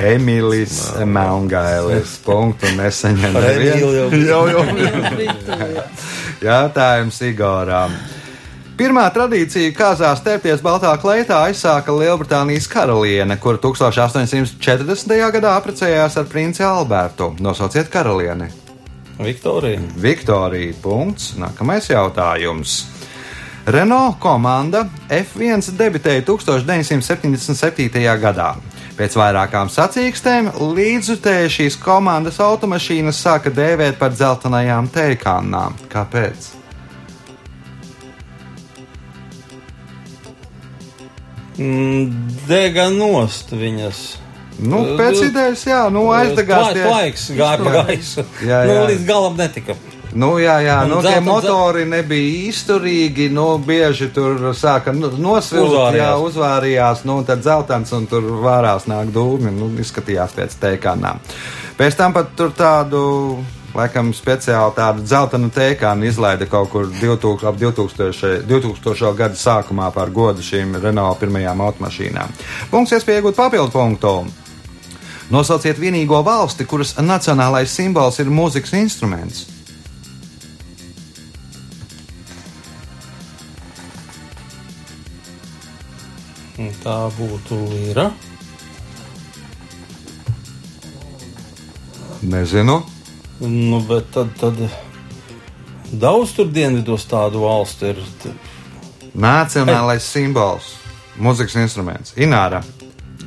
Emīlis 0.00 0.78
Melngailis. 1.04 2.16
Punktu 2.24 2.70
nesaņem. 2.78 3.36
neviens. 3.36 3.80
jau, 4.30 4.40
jau. 4.48 5.84
Jautājums 6.40 7.20
Igoram. 7.28 7.94
Pirmā 8.80 9.02
tradīcija 9.12 9.74
kāzās 9.76 10.22
tērpties 10.24 10.62
baltā 10.64 10.94
kleitā 11.02 11.42
aizsāka 11.50 11.92
Lielbritānijas 11.92 12.64
karaliene, 12.72 13.36
kura 13.36 13.60
1840. 13.60 15.18
gadā 15.34 15.50
apprecējās 15.58 16.16
ar 16.16 16.24
princi 16.30 16.64
Albertu. 16.64 17.34
Nosauciet 17.44 17.92
karalieni. 17.92 18.48
Viktorija. 19.20 19.82
Viktorija. 20.00 20.72
Punkts. 20.80 21.34
Nākamais 21.36 21.90
jautājums. 21.92 22.86
Renault 23.68 24.16
komanda 24.18 24.86
F1 25.12 25.76
debitēja 25.76 26.24
1977. 26.24 28.00
gadā. 28.24 28.54
Pēc 29.00 29.14
vairākām 29.16 29.70
sacīkstēm 29.72 30.50
līdzutēji 30.76 31.52
šīs 31.54 31.76
komandas 31.80 32.36
automašīnas 32.44 33.16
sāka 33.24 33.48
dēvēt 33.56 33.96
par 33.96 34.12
dzeltenajām 34.12 34.90
teikānām. 34.92 35.78
Kāpēc? 35.88 36.50
Mm, 41.56 42.10
Dega 42.48 42.90
nost 42.92 43.54
viņas. 43.56 44.02
Nu, 44.60 44.82
pēc 45.00 45.22
idejas, 45.30 45.64
jā, 45.64 45.80
nu, 45.92 46.04
aizdegās 46.12 46.74
tie. 46.76 46.84
Laiks 46.84 47.24
gāja 47.36 47.64
pa 47.64 47.72
gaisu. 47.78 48.24
Jā, 48.44 48.60
Nu, 48.68 48.74
jā. 48.76 48.84
līdz 48.92 49.06
galam 49.08 49.40
netika. 49.40 49.76
Nu, 50.14 50.38
jā, 50.42 50.56
jā, 50.64 50.82
Un 50.84 50.90
nu, 50.90 51.00
tie 51.02 51.10
dzeltens- 51.10 51.26
motori 51.26 51.84
nebija 51.84 52.48
izturīgi. 52.50 53.28
Nu, 53.30 53.58
bieži 53.58 54.08
tur 54.12 54.50
sāka 54.54 54.92
nu, 54.92 55.10
nosvilkt, 55.18 55.94
jā, 55.94 56.10
uzvārījās. 56.18 57.04
Nu, 57.04 57.22
tad 57.24 57.42
zeltains 57.42 57.92
un 57.92 58.06
tur 58.06 58.22
vārās 58.22 58.88
nāk 58.90 59.12
dūmi. 59.14 59.52
Nu, 59.54 59.70
izskatījās 59.78 60.34
pēc 60.34 60.58
teikānām. 60.60 61.18
Pēc 61.78 61.96
tam 61.96 62.12
pat 62.12 62.34
tur 62.36 62.50
tādu. 62.50 63.38
Laikam 63.70 64.08
speciāli 64.10 64.74
tādu 64.74 65.04
dzeltenu 65.06 65.46
teikānu 65.54 66.04
izlaida 66.08 66.46
kaut 66.50 66.70
kur 66.72 66.88
2000, 66.90 67.46
ap 67.46 67.54
2000, 67.54 68.42
2000. 68.42 69.14
gada 69.14 69.34
sākumā 69.38 69.92
par 69.94 70.10
godu 70.10 70.42
šīm 70.42 70.74
Renault 70.82 71.20
pirmajām 71.20 71.62
automašīnām. 71.62 72.34
Punkts 72.72 72.92
iespēja 72.98 73.22
iegūt 73.22 73.38
papildu 73.38 73.70
punktu. 73.70 74.26
Nosauciet 75.30 75.78
vienīgo 75.78 76.18
valsti, 76.24 76.64
kuras 76.66 76.96
nacionālais 76.98 77.70
simbols 77.70 78.18
ir 78.18 78.26
mūzikas 78.26 78.72
instruments. 78.74 79.46
Un 86.60 86.68
Tā 86.82 86.96
būtu 87.16 87.56
līra. 87.70 88.10
Nezinu. 92.22 92.82
Nu, 93.40 93.78
bet 93.88 94.10
tad, 94.12 94.34
tad 94.40 94.58
daudz 95.96 96.34
tur 96.36 96.50
dienvidos 96.52 97.06
tādu 97.08 97.46
valstu 97.46 97.88
ir. 97.94 98.02
Nacionālais 99.16 100.04
simbols, 100.04 100.74
mūzikas 101.18 101.56
instruments. 101.62 102.12
Ināra, 102.20 102.60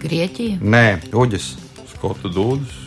Grieķija. 0.03 0.59
nē, 0.61 0.85
Uģis, 1.11 1.55
Skotu 1.95 2.29
dūdus. 2.29 2.77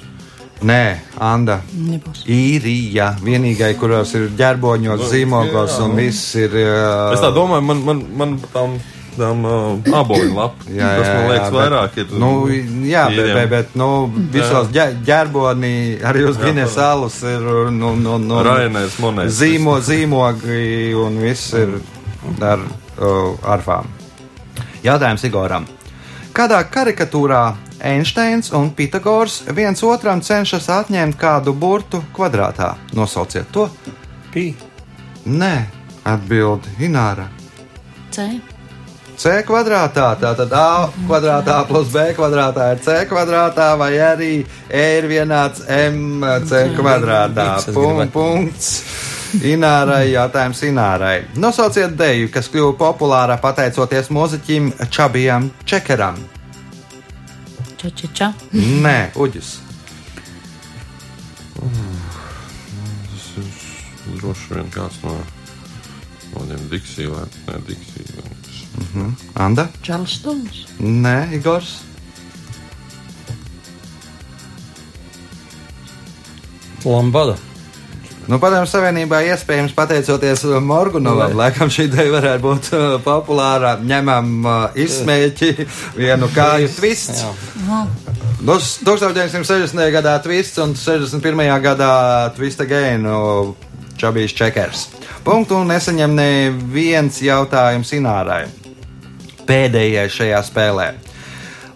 nē, 0.62 0.96
Anda. 1.18 1.58
Nebūs. 1.74 2.22
Īrija, 2.30 3.16
vienīgai, 3.20 3.74
kurās 3.80 4.14
ir 4.14 4.30
ģerboņos, 4.38 5.02
zīmogos 5.10 5.80
un 5.82 5.96
viss 5.98 6.34
ir. 6.38 6.54
Uh, 6.54 7.12
Es 7.12 7.20
tā 7.20 7.32
domāju, 7.34 7.66
man, 7.66 7.82
man, 7.84 8.04
man 8.16 8.38
par 8.38 8.54
tām, 8.54 8.78
tām 9.16 9.44
uh, 9.48 9.96
aboļu 10.00 10.32
lapām. 10.36 10.70
Jā, 10.72 10.90
Tas 11.00 11.08
man 11.08 11.20
jā, 11.20 11.28
liekas, 11.32 11.48
jā, 11.48 11.56
vairāk 11.56 11.98
ir. 12.02 12.14
Nu, 12.22 12.30
jā, 12.86 13.04
bet, 13.12 13.32
bet, 13.38 13.50
bet 13.52 13.76
nu, 13.80 13.88
visos 14.32 14.70
ģerbonī, 14.72 15.74
arī 16.06 16.24
uz 16.30 16.40
Gines 16.40 16.74
salas 16.76 17.18
ir 17.26 17.44
nu, 17.74 17.94
nu, 17.98 18.16
nu, 18.22 18.40
Rainēs, 18.46 18.98
monētas. 19.02 19.38
zīmo, 19.40 19.78
zīmogi 19.84 20.94
un 21.00 21.20
viss 21.24 21.54
ir 21.58 21.78
ar 22.40 22.62
uh, 22.62 23.32
arfām. 23.56 23.88
Jautājums 24.84 25.24
Igoram. 25.26 25.66
Kādā 26.36 26.58
karikatūrā 26.68 27.44
Einsteins 27.80 28.52
un 28.56 28.70
Pitagors 28.76 29.42
viens 29.56 29.82
otram 29.84 30.20
cenšas 30.24 30.68
atņemt 30.72 31.16
kādu 31.20 31.52
burtu 31.56 32.02
kvadrātā? 32.16 32.74
Nosauciet 32.96 33.48
to! 33.52 33.68
Pī. 34.32 34.50
Nē, 35.26 35.54
atbild 36.04 36.68
Ināra. 36.80 37.28
C. 38.12 38.28
C 39.16 39.32
kvadrātā, 39.48 40.10
tātad 40.20 40.52
A 40.52 40.92
kvadrātā 40.92 41.62
plus 41.68 41.88
B 41.88 42.02
kvadrātā 42.18 42.66
ir 42.74 42.82
C 42.84 42.96
kvadrātā, 43.08 43.70
vai 43.80 43.94
arī 43.96 44.32
E 44.68 44.84
ir 44.98 45.08
vienāds 45.08 45.64
MC 45.64 46.76
kvadrātā. 46.76 47.48
Pum, 47.72 48.02
punkts. 48.12 48.74
Inārai 49.40 50.12
jautājums 50.12 50.60
Inārai. 50.68 51.16
Nosauciet 51.40 51.96
deju, 51.96 52.28
kas 52.32 52.50
kļuva 52.52 52.76
populāra 52.78 53.40
pateicoties 53.40 54.12
mūziķim 54.12 54.70
Čabijam 54.92 55.50
Čekeram. 55.64 56.20
Ča, 57.76 57.90
ča, 57.96 58.12
ča. 58.12 58.32
Nē, 58.52 58.98
Uģis. 59.16 59.56
Droši 64.16 64.54
vien 64.54 64.72
kāds 64.72 65.00
no 65.04 65.16
tādiem 66.32 66.68
diksīlēm. 66.72 67.38
Nē, 67.48 68.35
diksīlēm. 68.76 69.12
Anda? 69.46 69.68
Čārlstons. 69.86 70.62
Nē, 70.80 71.16
Igors. 71.38 71.74
Lambada. 76.84 77.36
Nu, 78.26 78.40
Padomju 78.42 78.66
Savienībā 78.66 79.20
iespējams 79.28 79.70
pateicoties 79.76 80.40
uh, 80.48 80.56
Morgunovam, 80.62 81.36
laikam 81.38 81.70
šī 81.70 81.84
ideja 81.86 82.10
varētu 82.10 82.42
būt 82.42 82.68
uh, 82.74 82.86
populāra. 83.04 83.76
Ņemam 83.86 84.32
uh, 84.42 84.56
izsmēķi, 84.82 85.52
vienu 85.94 86.26
kāju 86.34 86.72
twists. 86.74 87.22
Nu, 88.42 88.56
s- 88.58 88.80
1960. 88.82 89.78
gadā 89.94 90.16
twists 90.24 90.58
un 90.62 90.74
61. 90.74 91.44
gadā 91.62 91.92
twist 92.34 92.60
again 92.66 93.06
Čabijs 93.96 94.34
Čekers. 94.36 94.88
Punktu 95.26 95.62
nesaņem 95.66 96.18
neviens 96.18 97.22
jautājums 97.22 97.94
Inārai. 97.96 98.44
Pēdējais 99.46 100.14
šajā 100.16 100.40
spēlē. 100.42 100.86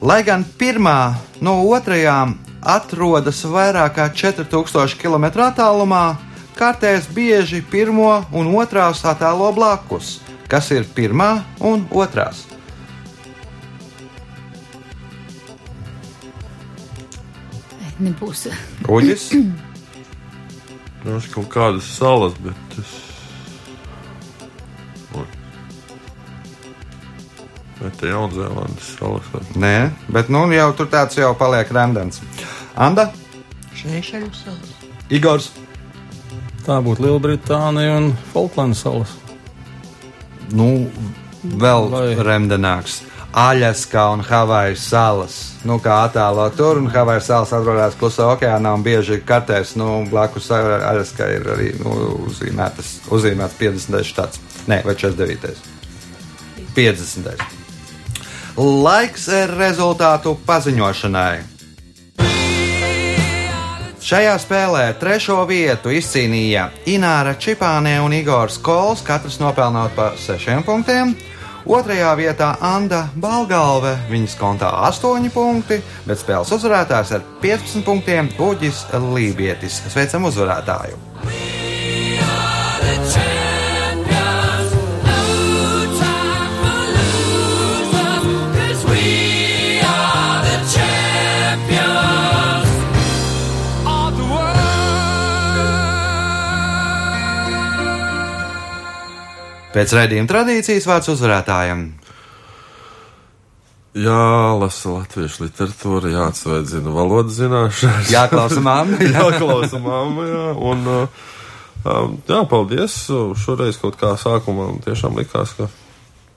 Lai 0.02 0.22
gan 0.26 0.42
pirmā 0.58 1.14
no 1.44 1.60
otrajām 1.70 2.38
atrodas 2.60 3.44
vairāk 3.46 3.94
kā 3.98 4.06
4000 4.10 4.96
km 5.00 5.26
attālumā, 5.46 6.04
kārtēs 6.58 7.08
bieži 7.14 7.62
pirmo 7.62 8.24
un 8.32 8.50
otrās 8.56 9.04
attēlo 9.04 9.52
blakus. 9.56 10.18
Kas 10.50 10.70
ir 10.74 10.88
pirmā 10.96 11.44
un 11.62 11.84
otrās? 11.94 12.42
Ei, 17.78 17.92
Nebūs. 18.08 18.48
Uģis, 18.90 19.30
Droši 21.04 21.30
kaut 21.36 21.48
kādas 21.54 21.94
salas, 21.94 22.34
bet 22.42 22.58
tas 22.74 23.09
te 28.00 28.10
Jaunzēlandes 28.10 28.94
salas. 28.98 29.28
Nē, 29.60 29.90
bet 30.08 30.28
nu 30.32 30.46
jau 30.52 30.70
tur 30.76 30.88
tāds 30.92 31.18
jau 31.20 31.32
paliek 31.38 31.70
randens. 31.76 32.20
Anda, 32.76 33.10
Šeišeļu 33.80 34.30
salas. 34.34 34.76
Igors, 35.10 35.50
Tā 36.66 36.76
būtu 36.84 37.00
Lielbritānija 37.06 37.94
un 37.96 38.10
Falklandu 38.34 38.76
salas. 38.76 39.14
nu, 40.52 40.90
vēl 41.44 41.88
Vai- 41.90 42.14
remdenāks. 42.16 43.00
Aļaska 43.32 44.12
un 44.12 44.20
Havaju 44.26 44.76
salas. 44.76 45.52
Nu, 45.64 45.78
kā 45.78 46.00
attēlo 46.08 46.48
tur, 46.56 46.76
un 46.78 46.88
Havaju 46.90 47.20
salas 47.22 47.52
atrodas 47.52 47.94
klusā 47.94 48.26
okeānā, 48.36 48.74
un 48.74 48.82
bieži 48.82 49.20
kartēs, 49.24 49.76
nu, 49.76 50.04
blakus 50.10 50.48
Aļaskai 50.50 51.28
ir 51.36 51.46
arī 51.54 51.68
nu, 51.78 51.90
uzzīmētas, 52.26 52.90
uzzīmēts 53.08 53.54
50. 53.58 54.04
štats. 54.04 54.40
Nē, 54.66 54.82
vai 54.84 54.94
49. 54.94 55.56
50. 56.74 57.49
Laiks 58.60 59.24
rezultātu 59.56 60.34
paziņošanai. 60.44 61.38
Šajā 64.04 64.34
spēlē 64.42 64.82
trešo 65.00 65.38
vietu 65.48 65.92
izcīnīja 65.96 66.66
Ināra 66.92 67.32
Čipāne 67.40 67.94
un 68.04 68.12
Igors 68.12 68.58
Kols, 68.60 69.00
katrs 69.06 69.38
nopelnot 69.40 69.96
pa 69.96 70.10
sešiem 70.20 70.60
punktiem. 70.66 71.14
Otrajā 71.64 72.12
vietā 72.20 72.50
Anna 72.60 73.06
Balgalve, 73.16 73.94
viņas 74.12 74.36
kontā 74.40 74.74
8 74.90 75.32
punkti, 75.32 75.80
bet 76.04 76.20
spēles 76.20 76.52
uzvarētājs 76.52 77.14
ar 77.16 77.24
15 77.40 77.86
punktiem 77.86 78.28
Uģis 78.36 78.90
Lībietis. 78.92 79.86
Sveicam 79.88 80.28
uzvarētāju! 80.28 81.09
Pēc 99.80 99.94
raidījuma 99.96 100.28
tradīcijas 100.28 100.84
vārds 100.84 101.08
uzvarētājam. 101.08 101.86
Jālasa 103.96 104.90
latviešu 104.92 105.46
literatūra, 105.46 106.10
jāatsveidzina 106.12 106.92
valodas 106.92 107.38
zināšanas. 107.38 108.10
Jāklausa 108.12 108.60
mamma. 108.60 108.98
Jāklausa 109.16 109.80
mamma, 109.80 110.26
jā. 110.28 110.42
Un, 110.68 110.84
uh, 110.84 111.24
um, 111.88 112.18
jā, 112.28 112.42
paldies. 112.52 112.98
Šoreiz 113.40 113.80
kaut 113.80 113.96
kā 114.02 114.12
sākumā 114.20 114.68
tiešām 114.84 115.16
likās, 115.16 115.56
ka 115.56 115.70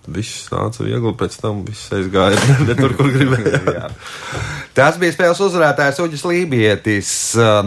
viss 0.07 0.47
nāca 0.51 0.83
viegli, 0.83 1.13
pēc 1.19 1.37
tam 1.41 1.65
viss 1.67 1.91
aizgāja 1.95 2.37
ne 2.67 2.73
tur, 2.77 2.91
kur 2.97 3.07
gribēja. 3.13 3.89
Tas 4.77 4.93
bija 5.01 5.11
spēles 5.13 5.41
uzvarētājs 5.45 6.01
Uģis 6.03 6.25
Lībietis. 6.25 7.09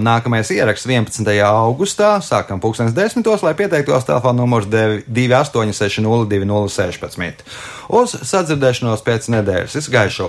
Nākamais 0.03 0.49
ieraksts 0.55 0.89
11. 0.91 1.31
augustā. 1.47 2.11
Sākam 2.25 2.59
pulkstenes 2.63 2.95
desmitos, 2.97 3.43
lai 3.47 3.55
pieteiktos 3.59 4.05
telefona 4.09 4.39
numurs 4.43 4.67
28602016. 4.73 7.35
Uz 7.95 8.09
sadzirdēšanos 8.33 9.01
pēc 9.07 9.23
nedēļas. 9.37 9.73
Es 9.79 9.87
gaišu! 9.93 10.27